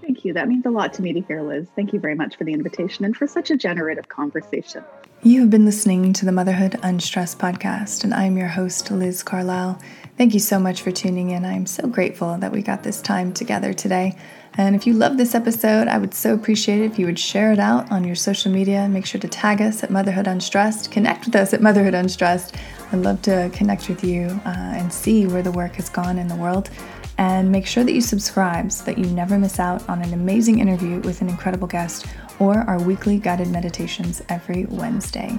Thank 0.00 0.24
you. 0.24 0.32
That 0.32 0.46
means 0.46 0.64
a 0.64 0.70
lot 0.70 0.92
to 0.94 1.02
me 1.02 1.12
to 1.14 1.20
hear, 1.22 1.42
Liz. 1.42 1.66
Thank 1.74 1.92
you 1.92 1.98
very 1.98 2.14
much 2.14 2.36
for 2.36 2.44
the 2.44 2.52
invitation 2.52 3.04
and 3.04 3.16
for 3.16 3.26
such 3.26 3.50
a 3.50 3.56
generative 3.56 4.08
conversation. 4.08 4.84
You 5.24 5.40
have 5.40 5.50
been 5.50 5.64
listening 5.64 6.12
to 6.12 6.24
the 6.24 6.30
Motherhood 6.30 6.78
Unstressed 6.84 7.40
podcast, 7.40 8.04
and 8.04 8.14
I'm 8.14 8.38
your 8.38 8.46
host, 8.46 8.92
Liz 8.92 9.24
Carlisle. 9.24 9.80
Thank 10.16 10.34
you 10.34 10.40
so 10.40 10.60
much 10.60 10.82
for 10.82 10.92
tuning 10.92 11.30
in. 11.30 11.44
I'm 11.44 11.66
so 11.66 11.88
grateful 11.88 12.38
that 12.38 12.52
we 12.52 12.62
got 12.62 12.84
this 12.84 13.02
time 13.02 13.32
together 13.32 13.74
today. 13.74 14.16
And 14.58 14.74
if 14.74 14.86
you 14.86 14.94
love 14.94 15.18
this 15.18 15.34
episode, 15.34 15.86
I 15.86 15.98
would 15.98 16.14
so 16.14 16.32
appreciate 16.32 16.80
it 16.80 16.92
if 16.92 16.98
you 16.98 17.06
would 17.06 17.18
share 17.18 17.52
it 17.52 17.58
out 17.58 17.90
on 17.92 18.04
your 18.04 18.14
social 18.14 18.50
media. 18.50 18.88
Make 18.88 19.04
sure 19.04 19.20
to 19.20 19.28
tag 19.28 19.60
us 19.60 19.82
at 19.82 19.90
Motherhood 19.90 20.26
Unstressed, 20.26 20.90
connect 20.90 21.26
with 21.26 21.36
us 21.36 21.52
at 21.52 21.60
Motherhood 21.60 21.94
Unstressed. 21.94 22.54
I'd 22.92 23.00
love 23.00 23.20
to 23.22 23.50
connect 23.52 23.88
with 23.88 24.02
you 24.02 24.28
uh, 24.46 24.74
and 24.76 24.90
see 24.92 25.26
where 25.26 25.42
the 25.42 25.52
work 25.52 25.74
has 25.74 25.88
gone 25.90 26.18
in 26.18 26.28
the 26.28 26.36
world. 26.36 26.70
And 27.18 27.50
make 27.50 27.66
sure 27.66 27.84
that 27.84 27.92
you 27.92 28.00
subscribe 28.00 28.70
so 28.72 28.84
that 28.84 28.98
you 28.98 29.06
never 29.06 29.38
miss 29.38 29.58
out 29.58 29.86
on 29.88 30.02
an 30.02 30.12
amazing 30.12 30.58
interview 30.58 31.00
with 31.00 31.22
an 31.22 31.28
incredible 31.28 31.66
guest 31.66 32.06
or 32.38 32.58
our 32.58 32.78
weekly 32.78 33.18
guided 33.18 33.48
meditations 33.48 34.22
every 34.28 34.66
Wednesday. 34.66 35.38